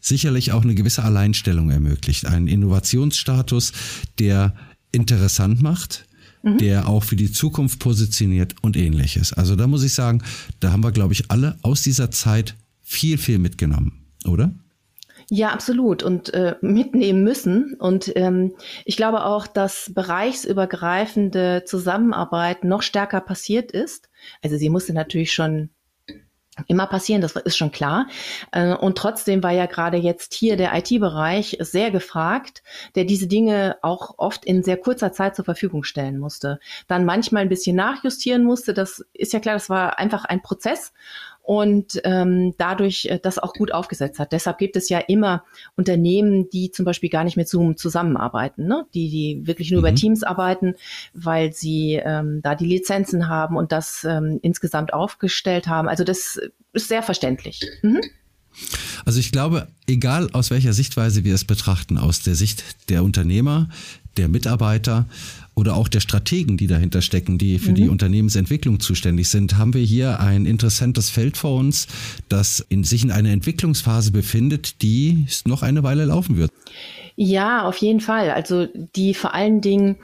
sicherlich 0.00 0.52
auch 0.52 0.62
eine 0.62 0.74
gewisse 0.74 1.02
Alleinstellung 1.02 1.70
ermöglicht. 1.70 2.26
Einen 2.26 2.46
Innovationsstatus, 2.46 3.72
der 4.18 4.54
interessant 4.92 5.62
macht, 5.62 6.06
mhm. 6.42 6.58
der 6.58 6.88
auch 6.88 7.02
für 7.02 7.16
die 7.16 7.32
Zukunft 7.32 7.80
positioniert 7.80 8.54
und 8.62 8.76
ähnliches. 8.76 9.32
Also 9.32 9.56
da 9.56 9.66
muss 9.66 9.82
ich 9.82 9.94
sagen, 9.94 10.22
da 10.60 10.70
haben 10.70 10.84
wir, 10.84 10.92
glaube 10.92 11.14
ich, 11.14 11.30
alle 11.30 11.58
aus 11.62 11.82
dieser 11.82 12.10
Zeit 12.12 12.54
viel, 12.82 13.18
viel 13.18 13.38
mitgenommen, 13.38 13.92
oder? 14.24 14.52
Ja, 15.30 15.50
absolut. 15.50 16.02
Und 16.02 16.32
äh, 16.32 16.56
mitnehmen 16.62 17.22
müssen. 17.22 17.74
Und 17.78 18.12
ähm, 18.16 18.54
ich 18.84 18.96
glaube 18.96 19.24
auch, 19.24 19.46
dass 19.46 19.92
bereichsübergreifende 19.94 21.64
Zusammenarbeit 21.66 22.64
noch 22.64 22.82
stärker 22.82 23.20
passiert 23.20 23.70
ist. 23.70 24.08
Also 24.42 24.56
sie 24.56 24.70
musste 24.70 24.94
natürlich 24.94 25.32
schon 25.32 25.70
immer 26.66 26.86
passieren, 26.86 27.20
das 27.20 27.36
ist 27.36 27.56
schon 27.56 27.70
klar. 27.70 28.08
Äh, 28.52 28.74
und 28.74 28.98
trotzdem 28.98 29.42
war 29.42 29.52
ja 29.52 29.66
gerade 29.66 29.96
jetzt 29.96 30.34
hier 30.34 30.56
der 30.56 30.74
IT-Bereich 30.76 31.58
sehr 31.60 31.90
gefragt, 31.90 32.62
der 32.94 33.04
diese 33.04 33.28
Dinge 33.28 33.76
auch 33.82 34.14
oft 34.18 34.44
in 34.44 34.62
sehr 34.62 34.76
kurzer 34.76 35.12
Zeit 35.12 35.36
zur 35.36 35.44
Verfügung 35.44 35.84
stellen 35.84 36.18
musste. 36.18 36.58
Dann 36.86 37.04
manchmal 37.04 37.42
ein 37.42 37.48
bisschen 37.48 37.76
nachjustieren 37.76 38.44
musste. 38.44 38.74
Das 38.74 39.04
ist 39.12 39.32
ja 39.32 39.40
klar, 39.40 39.54
das 39.54 39.70
war 39.70 39.98
einfach 39.98 40.24
ein 40.24 40.42
Prozess. 40.42 40.92
Und 41.48 42.02
ähm, 42.04 42.52
dadurch 42.58 43.06
äh, 43.06 43.18
das 43.22 43.38
auch 43.38 43.54
gut 43.54 43.72
aufgesetzt 43.72 44.18
hat. 44.18 44.32
Deshalb 44.32 44.58
gibt 44.58 44.76
es 44.76 44.90
ja 44.90 44.98
immer 44.98 45.44
Unternehmen, 45.76 46.50
die 46.50 46.70
zum 46.70 46.84
Beispiel 46.84 47.08
gar 47.08 47.24
nicht 47.24 47.38
mit 47.38 47.48
Zoom 47.48 47.78
zusammenarbeiten, 47.78 48.66
ne? 48.66 48.84
die, 48.92 49.08
die 49.08 49.46
wirklich 49.46 49.70
nur 49.70 49.80
mhm. 49.80 49.86
über 49.86 49.94
Teams 49.94 50.22
arbeiten, 50.22 50.74
weil 51.14 51.54
sie 51.54 52.02
ähm, 52.04 52.42
da 52.42 52.54
die 52.54 52.66
Lizenzen 52.66 53.30
haben 53.30 53.56
und 53.56 53.72
das 53.72 54.04
ähm, 54.04 54.38
insgesamt 54.42 54.92
aufgestellt 54.92 55.68
haben. 55.68 55.88
Also 55.88 56.04
das 56.04 56.38
ist 56.74 56.88
sehr 56.88 57.02
verständlich. 57.02 57.62
Mhm. 57.80 58.02
Also 59.06 59.18
ich 59.18 59.32
glaube, 59.32 59.68
egal 59.86 60.28
aus 60.34 60.50
welcher 60.50 60.74
Sichtweise 60.74 61.24
wir 61.24 61.34
es 61.34 61.46
betrachten, 61.46 61.96
aus 61.96 62.20
der 62.20 62.34
Sicht 62.34 62.90
der 62.90 63.02
Unternehmer, 63.02 63.70
der 64.18 64.28
Mitarbeiter 64.28 65.06
oder 65.58 65.76
auch 65.76 65.88
der 65.88 65.98
Strategen, 65.98 66.56
die 66.56 66.68
dahinter 66.68 67.02
stecken, 67.02 67.36
die 67.36 67.58
für 67.58 67.70
mhm. 67.70 67.74
die 67.74 67.88
Unternehmensentwicklung 67.88 68.78
zuständig 68.78 69.28
sind, 69.28 69.58
haben 69.58 69.74
wir 69.74 69.82
hier 69.82 70.20
ein 70.20 70.46
interessantes 70.46 71.10
Feld 71.10 71.36
vor 71.36 71.56
uns, 71.56 71.88
das 72.28 72.64
in 72.68 72.84
sich 72.84 73.02
in 73.02 73.10
einer 73.10 73.30
Entwicklungsphase 73.30 74.12
befindet, 74.12 74.82
die 74.82 75.26
noch 75.44 75.64
eine 75.64 75.82
Weile 75.82 76.04
laufen 76.04 76.36
wird. 76.36 76.52
Ja, 77.16 77.64
auf 77.64 77.76
jeden 77.78 77.98
Fall. 77.98 78.30
Also 78.30 78.68
die 78.94 79.14
vor 79.14 79.34
allen 79.34 79.60
Dingen 79.60 79.96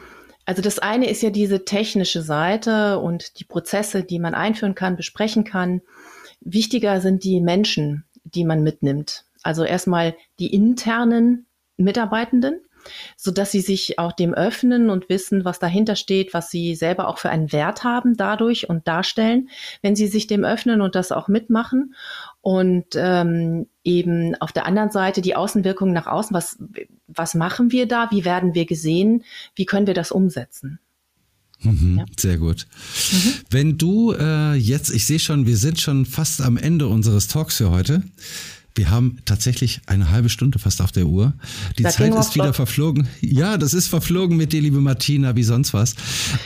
also 0.47 0.61
das 0.61 0.79
eine 0.79 1.09
ist 1.09 1.23
ja 1.23 1.31
diese 1.31 1.65
technische 1.65 2.21
Seite 2.21 2.99
und 2.99 3.39
die 3.41 3.45
Prozesse, 3.45 4.03
die 4.03 4.19
man 4.19 4.35
einführen 4.35 4.75
kann, 4.75 4.95
besprechen 4.95 5.45
kann. 5.45 5.81
Wichtiger 6.41 7.01
sind 7.01 7.25
die 7.25 7.41
Menschen, 7.41 8.05
die 8.25 8.45
man 8.45 8.63
mitnimmt. 8.63 9.25
Also 9.43 9.65
erstmal 9.65 10.15
die 10.39 10.53
internen 10.53 11.47
Mitarbeitenden, 11.79 12.61
so 13.17 13.31
dass 13.31 13.53
sie 13.53 13.61
sich 13.61 13.99
auch 13.99 14.13
dem 14.13 14.35
öffnen 14.35 14.91
und 14.91 15.09
wissen, 15.09 15.45
was 15.45 15.59
dahinter 15.59 15.97
steht, 15.97 16.35
was 16.35 16.51
sie 16.51 16.75
selber 16.75 17.09
auch 17.09 17.19
für 17.19 17.31
einen 17.31 17.53
Wert 17.53 17.85
haben 17.85 18.17
dadurch 18.17 18.69
und 18.69 18.87
darstellen, 18.87 19.49
wenn 19.83 19.97
sie 19.97 20.09
sich 20.09 20.27
dem 20.27 20.45
öffnen 20.45 20.81
und 20.81 20.95
das 20.95 21.13
auch 21.13 21.29
mitmachen. 21.29 21.95
Und 22.41 22.87
ähm, 22.95 23.67
eben 23.85 24.35
auf 24.37 24.53
der 24.53 24.67
anderen 24.67 24.91
Seite 24.91 25.23
die 25.23 25.37
Außenwirkung 25.37 25.93
nach 25.93 26.07
außen, 26.07 26.35
was, 26.35 26.59
was 27.07 27.35
machen 27.35 27.73
wir 27.73 27.87
da, 27.87 28.11
wie 28.11 28.25
werden 28.25 28.55
wir 28.55 28.67
gesehen, 28.67 29.25
wie 29.55 29.65
können 29.65 29.87
wir 29.87 29.95
das 29.95 30.13
umsetzen. 30.13 30.79
Mhm, 31.63 31.99
ja. 31.99 32.05
Sehr 32.19 32.39
gut. 32.39 32.67
Mhm. 33.13 33.33
Wenn 33.51 33.79
du 33.79 34.13
äh, 34.13 34.55
jetzt, 34.55 34.91
ich 34.91 35.07
sehe 35.07 35.19
schon, 35.19 35.47
wir 35.47 35.57
sind 35.57 35.81
schon 35.81 36.07
fast 36.07 36.41
am 36.41 36.57
Ende 36.57 36.89
unseres 36.89 37.29
Talks 37.29 37.57
für 37.57 37.71
heute. 37.71 38.03
Wir 38.77 38.91
haben 38.91 39.19
tatsächlich 39.25 39.81
eine 39.87 40.11
halbe 40.11 40.29
Stunde 40.29 40.59
fast 40.59 40.83
auf 40.83 40.91
der 40.91 41.07
Uhr. 41.07 41.35
Die 41.79 41.85
das 41.85 41.95
Zeit 41.95 42.13
ist 42.13 42.35
wieder 42.35 42.53
verflogen. 42.53 43.07
Ja, 43.21 43.57
das 43.57 43.73
ist 43.73 43.87
verflogen 43.87 44.37
mit 44.37 44.53
dir, 44.53 44.61
liebe 44.61 44.81
Martina, 44.81 45.37
wie 45.37 45.45
sonst 45.45 45.75
was. 45.75 45.95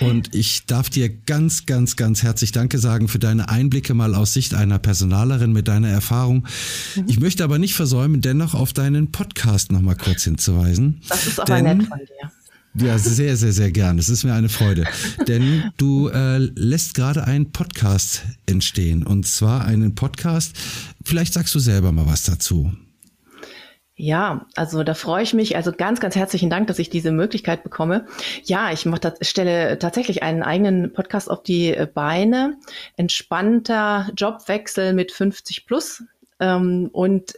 Und 0.00 0.34
ich 0.34 0.66
darf 0.66 0.90
dir 0.90 1.08
ganz, 1.08 1.64
ganz, 1.64 1.96
ganz 1.96 2.22
herzlich 2.22 2.52
Danke 2.52 2.78
sagen 2.78 3.08
für 3.08 3.18
deine 3.18 3.48
Einblicke 3.48 3.94
mal 3.94 4.14
aus 4.14 4.34
Sicht 4.34 4.52
einer 4.52 4.78
Personalerin 4.78 5.52
mit 5.52 5.68
deiner 5.68 5.88
Erfahrung. 5.88 6.46
Mhm. 6.96 7.04
Ich 7.06 7.18
möchte 7.18 7.44
aber 7.44 7.58
nicht 7.58 7.74
versäumen, 7.74 8.20
dennoch 8.20 8.52
auf 8.52 8.74
deinen 8.74 9.10
Podcast 9.10 9.72
noch 9.72 9.80
mal 9.80 9.96
kurz 9.96 10.24
hinzuweisen. 10.24 11.00
Das 11.08 11.26
ist 11.26 11.40
aber 11.40 11.62
nett 11.62 11.82
von 11.84 11.98
dir. 11.98 12.30
Ja, 12.80 12.98
sehr, 12.98 13.36
sehr, 13.36 13.52
sehr 13.52 13.70
gern. 13.70 13.98
Es 13.98 14.08
ist 14.08 14.24
mir 14.24 14.34
eine 14.34 14.48
Freude. 14.48 14.84
Denn 15.26 15.72
du 15.78 16.08
äh, 16.08 16.38
lässt 16.38 16.94
gerade 16.94 17.24
einen 17.24 17.50
Podcast 17.50 18.22
entstehen. 18.46 19.06
Und 19.06 19.26
zwar 19.26 19.64
einen 19.64 19.94
Podcast. 19.94 20.56
Vielleicht 21.04 21.32
sagst 21.32 21.54
du 21.54 21.58
selber 21.58 21.92
mal 21.92 22.06
was 22.06 22.24
dazu. 22.24 22.72
Ja, 23.96 24.46
also 24.54 24.84
da 24.84 24.94
freue 24.94 25.24
ich 25.24 25.34
mich. 25.34 25.56
Also 25.56 25.72
ganz, 25.72 25.98
ganz 25.98 26.14
herzlichen 26.14 26.50
Dank, 26.50 26.68
dass 26.68 26.78
ich 26.78 26.88
diese 26.88 27.10
Möglichkeit 27.10 27.64
bekomme. 27.64 28.06
Ja, 28.44 28.70
ich 28.70 28.86
mach, 28.86 29.00
stelle 29.22 29.76
tatsächlich 29.80 30.22
einen 30.22 30.44
eigenen 30.44 30.92
Podcast 30.92 31.28
auf 31.28 31.42
die 31.42 31.74
Beine. 31.94 32.58
Entspannter 32.96 34.08
Jobwechsel 34.16 34.92
mit 34.92 35.10
50 35.10 35.66
plus. 35.66 36.04
Ähm, 36.38 36.90
und 36.92 37.34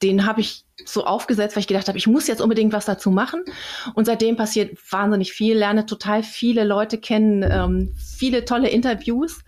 den 0.00 0.24
habe 0.24 0.40
ich 0.40 0.64
so 0.84 1.04
aufgesetzt, 1.04 1.56
weil 1.56 1.60
ich 1.60 1.66
gedacht 1.66 1.88
habe, 1.88 1.98
ich 1.98 2.06
muss 2.06 2.26
jetzt 2.26 2.40
unbedingt 2.40 2.72
was 2.72 2.86
dazu 2.86 3.10
machen. 3.10 3.44
Und 3.94 4.06
seitdem 4.06 4.36
passiert 4.36 4.76
wahnsinnig 4.90 5.32
viel, 5.32 5.56
lerne 5.56 5.86
total 5.86 6.22
viele 6.22 6.64
Leute 6.64 6.98
kennen, 6.98 7.44
ähm, 7.48 7.94
viele 7.96 8.44
tolle 8.44 8.68
Interviews. 8.68 9.42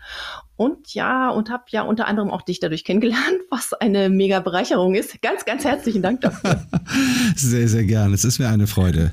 Und 0.56 0.94
ja, 0.94 1.30
und 1.30 1.50
habe 1.50 1.64
ja 1.70 1.82
unter 1.82 2.06
anderem 2.06 2.30
auch 2.30 2.42
dich 2.42 2.60
dadurch 2.60 2.84
kennengelernt, 2.84 3.38
was 3.50 3.72
eine 3.72 4.08
mega 4.08 4.38
Bereicherung 4.38 4.94
ist. 4.94 5.20
Ganz, 5.20 5.44
ganz 5.44 5.64
herzlichen 5.64 6.00
Dank 6.00 6.20
dafür. 6.20 6.64
sehr, 7.36 7.68
sehr 7.68 7.84
gern. 7.84 8.14
Es 8.14 8.24
ist 8.24 8.38
mir 8.38 8.48
eine 8.48 8.68
Freude. 8.68 9.10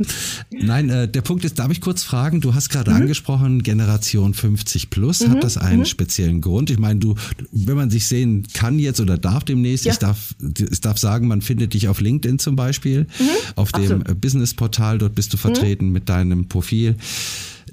Nein, 0.52 0.90
äh, 0.90 1.08
der 1.08 1.22
Punkt 1.22 1.44
ist, 1.44 1.58
darf 1.58 1.72
ich 1.72 1.82
kurz 1.82 2.04
fragen? 2.04 2.42
Du 2.42 2.54
hast 2.54 2.70
gerade 2.70 2.92
mhm. 2.92 2.98
angesprochen, 2.98 3.64
Generation 3.64 4.36
50 4.36 4.92
plus. 4.92 5.22
Mhm. 5.22 5.32
Hat 5.32 5.44
das 5.44 5.58
einen 5.58 5.80
mhm. 5.80 5.86
speziellen 5.86 6.42
Grund? 6.42 6.70
Ich 6.70 6.78
meine, 6.78 7.00
du, 7.00 7.16
wenn 7.52 7.76
man 7.76 7.90
sich 7.90 8.08
sehen 8.08 8.46
kann 8.54 8.78
jetzt 8.78 9.00
oder 9.00 9.18
darf 9.18 9.44
demnächst, 9.44 9.86
ja. 9.86 9.94
ich 9.94 9.98
darf, 9.98 10.36
ich 10.40 10.82
darf 10.82 11.00
sagen, 11.00 11.28
man 11.28 11.42
findet 11.42 11.74
dich 11.74 11.88
auf 11.88 12.01
LinkedIn 12.02 12.40
zum 12.40 12.56
Beispiel, 12.56 13.02
mhm. 13.20 13.30
auf 13.56 13.72
dem 13.72 14.04
Business-Portal. 14.20 14.98
Dort 14.98 15.16
bist 15.16 15.34
du 15.34 15.38
vertreten 15.38 15.88
mhm. 15.88 15.94
mit 15.94 16.10
deinem 16.10 16.48
Profil. 16.48 16.96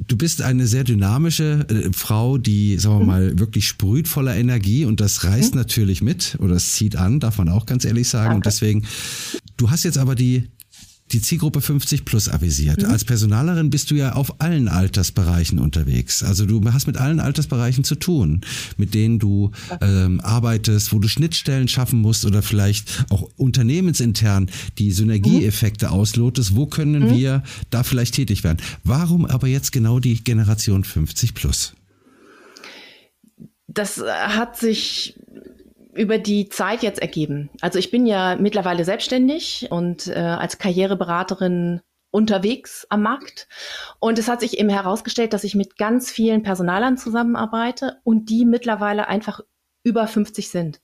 Du 0.06 0.16
bist 0.16 0.42
eine 0.42 0.66
sehr 0.66 0.84
dynamische 0.84 1.66
äh, 1.68 1.92
Frau, 1.92 2.38
die, 2.38 2.78
sagen 2.78 2.96
wir 2.96 3.00
mhm. 3.00 3.06
mal, 3.06 3.38
wirklich 3.38 3.66
sprüht 3.66 4.06
voller 4.06 4.36
Energie 4.36 4.84
und 4.84 5.00
das 5.00 5.24
reißt 5.24 5.54
mhm. 5.54 5.60
natürlich 5.60 6.02
mit 6.02 6.36
oder 6.38 6.54
es 6.54 6.74
zieht 6.74 6.96
an, 6.96 7.18
darf 7.18 7.38
man 7.38 7.48
auch 7.48 7.66
ganz 7.66 7.84
ehrlich 7.84 8.08
sagen. 8.08 8.26
Danke. 8.26 8.36
Und 8.36 8.46
deswegen, 8.46 8.84
du 9.56 9.70
hast 9.70 9.82
jetzt 9.82 9.98
aber 9.98 10.14
die, 10.14 10.44
die 11.12 11.22
Zielgruppe 11.22 11.60
50 11.60 12.04
plus 12.04 12.28
avisiert. 12.28 12.82
Mhm. 12.82 12.90
Als 12.90 13.04
Personalerin 13.04 13.70
bist 13.70 13.90
du 13.90 13.94
ja 13.94 14.12
auf 14.12 14.40
allen 14.40 14.68
Altersbereichen 14.68 15.58
unterwegs. 15.58 16.22
Also 16.22 16.46
du 16.46 16.62
hast 16.72 16.86
mit 16.86 16.96
allen 16.96 17.20
Altersbereichen 17.20 17.84
zu 17.84 17.94
tun, 17.94 18.42
mit 18.76 18.94
denen 18.94 19.18
du 19.18 19.50
ähm, 19.80 20.20
arbeitest, 20.20 20.92
wo 20.92 20.98
du 20.98 21.08
Schnittstellen 21.08 21.68
schaffen 21.68 22.00
musst 22.00 22.24
oder 22.24 22.42
vielleicht 22.42 23.06
auch 23.10 23.28
unternehmensintern 23.36 24.50
die 24.78 24.92
Synergieeffekte 24.92 25.86
mhm. 25.86 25.92
auslotest. 25.92 26.54
Wo 26.54 26.66
können 26.66 27.08
mhm. 27.08 27.16
wir 27.16 27.42
da 27.70 27.82
vielleicht 27.82 28.14
tätig 28.14 28.44
werden? 28.44 28.58
Warum 28.84 29.24
aber 29.24 29.46
jetzt 29.46 29.72
genau 29.72 30.00
die 30.00 30.22
Generation 30.22 30.84
50 30.84 31.34
plus? 31.34 31.74
Das 33.68 33.98
hat 33.98 34.56
sich 34.56 35.14
über 35.98 36.18
die 36.18 36.48
Zeit 36.48 36.82
jetzt 36.82 37.00
ergeben. 37.00 37.50
Also 37.60 37.78
ich 37.78 37.90
bin 37.90 38.06
ja 38.06 38.36
mittlerweile 38.36 38.84
selbstständig 38.84 39.66
und 39.70 40.06
äh, 40.06 40.14
als 40.14 40.58
Karriereberaterin 40.58 41.80
unterwegs 42.10 42.86
am 42.88 43.02
Markt. 43.02 43.48
Und 43.98 44.18
es 44.18 44.28
hat 44.28 44.40
sich 44.40 44.58
eben 44.58 44.68
herausgestellt, 44.68 45.32
dass 45.32 45.44
ich 45.44 45.54
mit 45.54 45.76
ganz 45.76 46.10
vielen 46.10 46.42
Personalern 46.42 46.96
zusammenarbeite 46.96 47.98
und 48.04 48.30
die 48.30 48.44
mittlerweile 48.44 49.08
einfach 49.08 49.40
über 49.82 50.06
50 50.06 50.48
sind. 50.48 50.80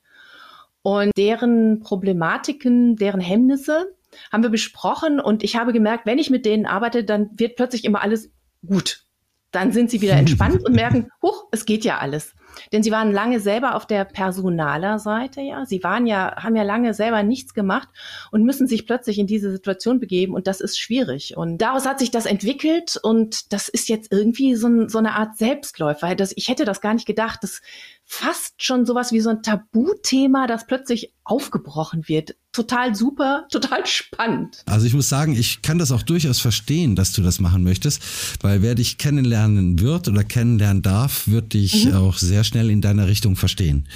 Und 0.83 1.13
deren 1.17 1.81
Problematiken, 1.81 2.97
deren 2.97 3.21
Hemmnisse 3.21 3.95
haben 4.31 4.43
wir 4.43 4.51
besprochen 4.51 5.19
und 5.19 5.43
ich 5.43 5.57
habe 5.57 5.73
gemerkt, 5.73 6.07
wenn 6.07 6.19
ich 6.19 6.29
mit 6.29 6.45
denen 6.45 6.67
arbeite, 6.67 7.05
dann 7.05 7.31
wird 7.35 7.57
plötzlich 7.57 7.85
immer 7.85 8.03
alles 8.03 8.31
gut. 8.67 9.07
Dann 9.51 9.73
sind 9.73 9.91
sie 9.91 10.01
wieder 10.01 10.15
entspannt 10.15 10.65
und 10.65 10.75
merken, 10.75 11.09
huch, 11.23 11.47
es 11.53 11.65
geht 11.65 11.85
ja 11.85 11.99
alles. 11.99 12.35
Denn 12.73 12.83
sie 12.83 12.91
waren 12.91 13.13
lange 13.13 13.41
selber 13.41 13.75
auf 13.75 13.87
der 13.87 14.05
Personalerseite, 14.05 15.41
ja. 15.41 15.65
Sie 15.67 15.83
waren 15.83 16.07
ja, 16.07 16.37
haben 16.37 16.57
ja 16.57 16.63
lange 16.63 16.95
selber 16.95 17.23
nichts 17.23 17.55
gemacht 17.55 17.89
und 18.31 18.45
müssen 18.45 18.67
sich 18.67 18.87
plötzlich 18.87 19.19
in 19.19 19.27
diese 19.27 19.51
Situation 19.51 20.01
begeben 20.01 20.35
und 20.35 20.47
das 20.47 20.61
ist 20.61 20.79
schwierig. 20.79 21.37
Und 21.37 21.59
daraus 21.59 21.87
hat 21.87 21.99
sich 21.99 22.11
das 22.11 22.27
entwickelt 22.27 22.99
und 23.03 23.53
das 23.53 23.69
ist 23.69 23.89
jetzt 23.89 24.13
irgendwie 24.13 24.55
so, 24.55 24.89
so 24.89 24.99
eine 24.99 25.15
Art 25.15 25.37
Selbstläufer. 25.37 26.15
Das, 26.15 26.33
ich 26.37 26.49
hätte 26.49 26.65
das 26.65 26.81
gar 26.81 26.95
nicht 26.95 27.07
gedacht. 27.07 27.41
Das 27.43 27.61
fast 28.05 28.63
schon 28.63 28.87
sowas 28.87 29.13
wie 29.13 29.21
so 29.21 29.31
ein 29.31 29.43
Tabuthema, 29.43 30.47
das 30.47 30.67
plötzlich 30.67 31.13
aufgebrochen 31.25 32.07
wird. 32.07 32.37
Total 32.53 32.95
super, 32.95 33.47
total 33.51 33.87
spannend. 33.87 34.63
Also 34.67 34.87
ich 34.87 34.95
muss 34.95 35.09
sagen, 35.09 35.35
ich 35.35 35.63
kann 35.63 35.79
das 35.79 35.91
auch 35.91 36.03
durchaus 36.03 36.39
verstehen, 36.39 36.97
dass 36.97 37.13
du 37.13 37.23
das 37.23 37.41
machen 37.41 37.65
möchtest, 37.65 38.03
weil 38.43 38.63
wer 38.63 38.75
dich 38.75 38.99
kennenlernen 38.99 39.81
wird 39.81 40.07
oder 40.07 40.23
kennenlernen 40.23 40.83
darf, 40.83 41.27
wird 41.27 41.55
dich 41.55 41.87
mhm. 41.87 41.95
auch 41.95 42.19
sehr 42.19 42.44
schnell 42.45 42.71
in 42.71 42.81
deiner 42.81 43.07
Richtung 43.07 43.37
verstehen. 43.37 43.87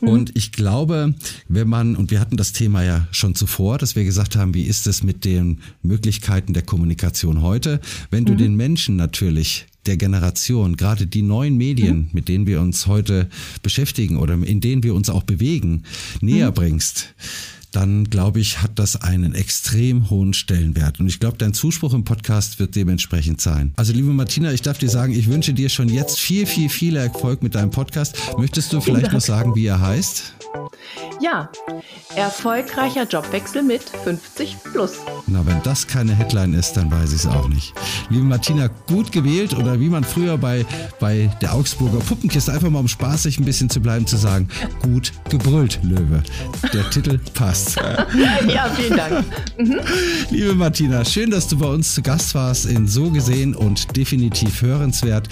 Mhm. 0.00 0.08
Und 0.08 0.36
ich 0.36 0.52
glaube, 0.52 1.14
wenn 1.48 1.68
man, 1.68 1.96
und 1.96 2.10
wir 2.10 2.20
hatten 2.20 2.36
das 2.36 2.52
Thema 2.52 2.82
ja 2.82 3.08
schon 3.10 3.34
zuvor, 3.34 3.78
dass 3.78 3.96
wir 3.96 4.04
gesagt 4.04 4.36
haben, 4.36 4.54
wie 4.54 4.62
ist 4.62 4.86
es 4.86 5.02
mit 5.02 5.24
den 5.24 5.58
Möglichkeiten 5.82 6.52
der 6.52 6.62
Kommunikation 6.62 7.42
heute, 7.42 7.80
wenn 8.10 8.24
du 8.24 8.34
mhm. 8.34 8.38
den 8.38 8.54
Menschen 8.54 8.96
natürlich 8.96 9.66
der 9.86 9.96
Generation, 9.96 10.76
gerade 10.76 11.06
die 11.06 11.22
neuen 11.22 11.56
Medien, 11.56 11.96
mhm. 11.96 12.08
mit 12.12 12.28
denen 12.28 12.46
wir 12.46 12.60
uns 12.60 12.86
heute 12.86 13.28
beschäftigen 13.62 14.16
oder 14.16 14.34
in 14.34 14.60
denen 14.60 14.82
wir 14.82 14.94
uns 14.94 15.10
auch 15.10 15.24
bewegen, 15.24 15.82
näher 16.20 16.50
mhm. 16.50 16.54
bringst, 16.54 17.14
dann 17.74 18.04
glaube 18.04 18.40
ich, 18.40 18.62
hat 18.62 18.78
das 18.78 19.00
einen 19.02 19.34
extrem 19.34 20.10
hohen 20.10 20.32
Stellenwert. 20.34 21.00
Und 21.00 21.08
ich 21.08 21.20
glaube, 21.20 21.38
dein 21.38 21.54
Zuspruch 21.54 21.92
im 21.94 22.04
Podcast 22.04 22.58
wird 22.58 22.76
dementsprechend 22.76 23.40
sein. 23.40 23.72
Also 23.76 23.92
liebe 23.92 24.12
Martina, 24.12 24.52
ich 24.52 24.62
darf 24.62 24.78
dir 24.78 24.88
sagen, 24.88 25.12
ich 25.12 25.28
wünsche 25.28 25.52
dir 25.52 25.68
schon 25.68 25.88
jetzt 25.88 26.18
viel, 26.18 26.46
viel, 26.46 26.68
viel 26.68 26.96
Erfolg 26.96 27.42
mit 27.42 27.54
deinem 27.54 27.70
Podcast. 27.70 28.16
Möchtest 28.38 28.72
du 28.72 28.80
vielleicht 28.80 29.12
noch 29.12 29.20
sagen, 29.20 29.54
wie 29.54 29.66
er 29.66 29.80
heißt? 29.80 30.34
Ja, 31.20 31.48
erfolgreicher 32.16 33.04
Jobwechsel 33.04 33.62
mit 33.62 33.82
50 33.82 34.56
plus. 34.72 34.98
Na, 35.26 35.44
wenn 35.46 35.62
das 35.62 35.86
keine 35.86 36.14
Headline 36.14 36.54
ist, 36.54 36.74
dann 36.74 36.90
weiß 36.90 37.12
ich 37.12 37.20
es 37.20 37.26
auch 37.26 37.48
nicht. 37.48 37.72
Liebe 38.10 38.24
Martina, 38.24 38.68
gut 38.86 39.10
gewählt 39.10 39.54
oder 39.54 39.80
wie 39.80 39.88
man 39.88 40.04
früher 40.04 40.36
bei, 40.36 40.66
bei 41.00 41.30
der 41.40 41.54
Augsburger 41.54 41.98
Puppenkiste, 41.98 42.52
einfach 42.52 42.70
mal 42.70 42.80
um 42.80 42.88
spaßig 42.88 43.38
ein 43.38 43.44
bisschen 43.44 43.70
zu 43.70 43.80
bleiben, 43.80 44.06
zu 44.06 44.16
sagen, 44.16 44.48
gut 44.82 45.12
gebrüllt, 45.30 45.80
Löwe. 45.82 46.22
Der 46.72 46.88
Titel 46.90 47.18
passt. 47.34 47.76
ja, 48.48 48.68
vielen 48.76 48.96
Dank. 48.96 49.24
Mhm. 49.58 49.80
Liebe 50.30 50.54
Martina, 50.54 51.04
schön, 51.04 51.30
dass 51.30 51.48
du 51.48 51.58
bei 51.58 51.66
uns 51.66 51.94
zu 51.94 52.02
Gast 52.02 52.34
warst 52.34 52.66
in 52.66 52.86
So 52.86 53.10
gesehen 53.10 53.54
und 53.54 53.96
definitiv 53.96 54.62
hörenswert. 54.62 55.28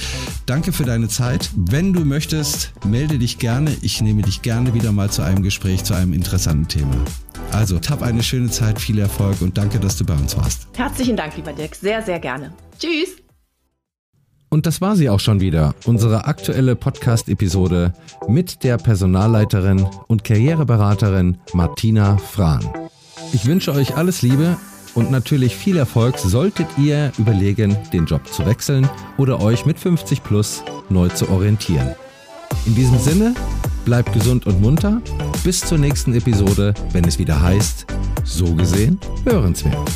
Danke 0.47 0.73
für 0.73 0.85
deine 0.85 1.09
Zeit. 1.09 1.51
Wenn 1.55 1.93
du 1.93 2.05
möchtest, 2.05 2.73
melde 2.85 3.19
dich 3.19 3.39
gerne. 3.39 3.77
Ich 3.83 4.01
nehme 4.01 4.23
dich 4.23 4.43
gerne 4.43 4.75
wieder 4.75 4.91
mal 4.91 5.12
zu 5.13 5.23
einem 5.23 5.43
Gespräch, 5.43 5.85
zu 5.85 5.95
einem 5.95 6.13
interessanten 6.13 6.69
Thema. 6.69 6.97
Also, 7.53 7.79
hab 7.89 8.03
eine 8.03 8.23
schöne 8.23 8.51
Zeit, 8.51 8.81
viel 8.81 8.99
Erfolg 8.99 9.43
und 9.43 9.59
danke, 9.59 9.79
dass 9.79 9.97
du 9.97 10.07
bei 10.07 10.15
uns 10.15 10.37
warst. 10.37 10.67
Herzlichen 10.75 11.17
Dank, 11.17 11.37
lieber 11.37 11.53
Dirk. 11.53 11.75
Sehr, 11.75 12.03
sehr 12.03 12.19
gerne. 12.19 12.53
Tschüss. 12.79 13.17
Und 14.49 14.67
das 14.67 14.81
war 14.81 14.97
sie 14.97 15.09
auch 15.09 15.21
schon 15.21 15.41
wieder, 15.41 15.75
unsere 15.87 16.27
aktuelle 16.27 16.77
Podcast-Episode 16.77 17.95
mit 18.29 18.65
der 18.65 18.77
Personalleiterin 18.77 19.87
und 20.09 20.25
Karriereberaterin 20.25 21.39
Martina 21.55 22.19
Frahn. 22.19 22.69
Ich 23.33 23.47
wünsche 23.47 23.73
euch 23.73 23.97
alles 23.97 24.21
Liebe 24.21 24.59
und 24.95 25.11
natürlich 25.11 25.57
viel 25.57 25.79
Erfolg, 25.79 26.19
solltet 26.19 26.67
ihr 26.77 27.13
überlegen, 27.17 27.79
den 27.95 28.05
Job 28.05 28.27
zu 28.31 28.45
wechseln 28.45 28.89
oder 29.17 29.41
euch 29.41 29.65
mit 29.65 29.79
50 29.79 30.23
plus 30.23 30.63
neu 30.91 31.09
zu 31.09 31.31
orientieren. 31.31 31.95
In 32.67 32.75
diesem 32.75 32.99
Sinne, 32.99 33.35
bleibt 33.85 34.13
gesund 34.13 34.47
und 34.47 34.61
munter. 34.61 35.01
Bis 35.45 35.61
zur 35.61 35.79
nächsten 35.79 36.15
Episode, 36.15 36.75
wenn 36.93 37.05
es 37.05 37.19
wieder 37.19 37.41
heißt, 37.41 37.87
so 38.25 38.55
gesehen, 38.55 38.99
hörenswert. 39.25 39.91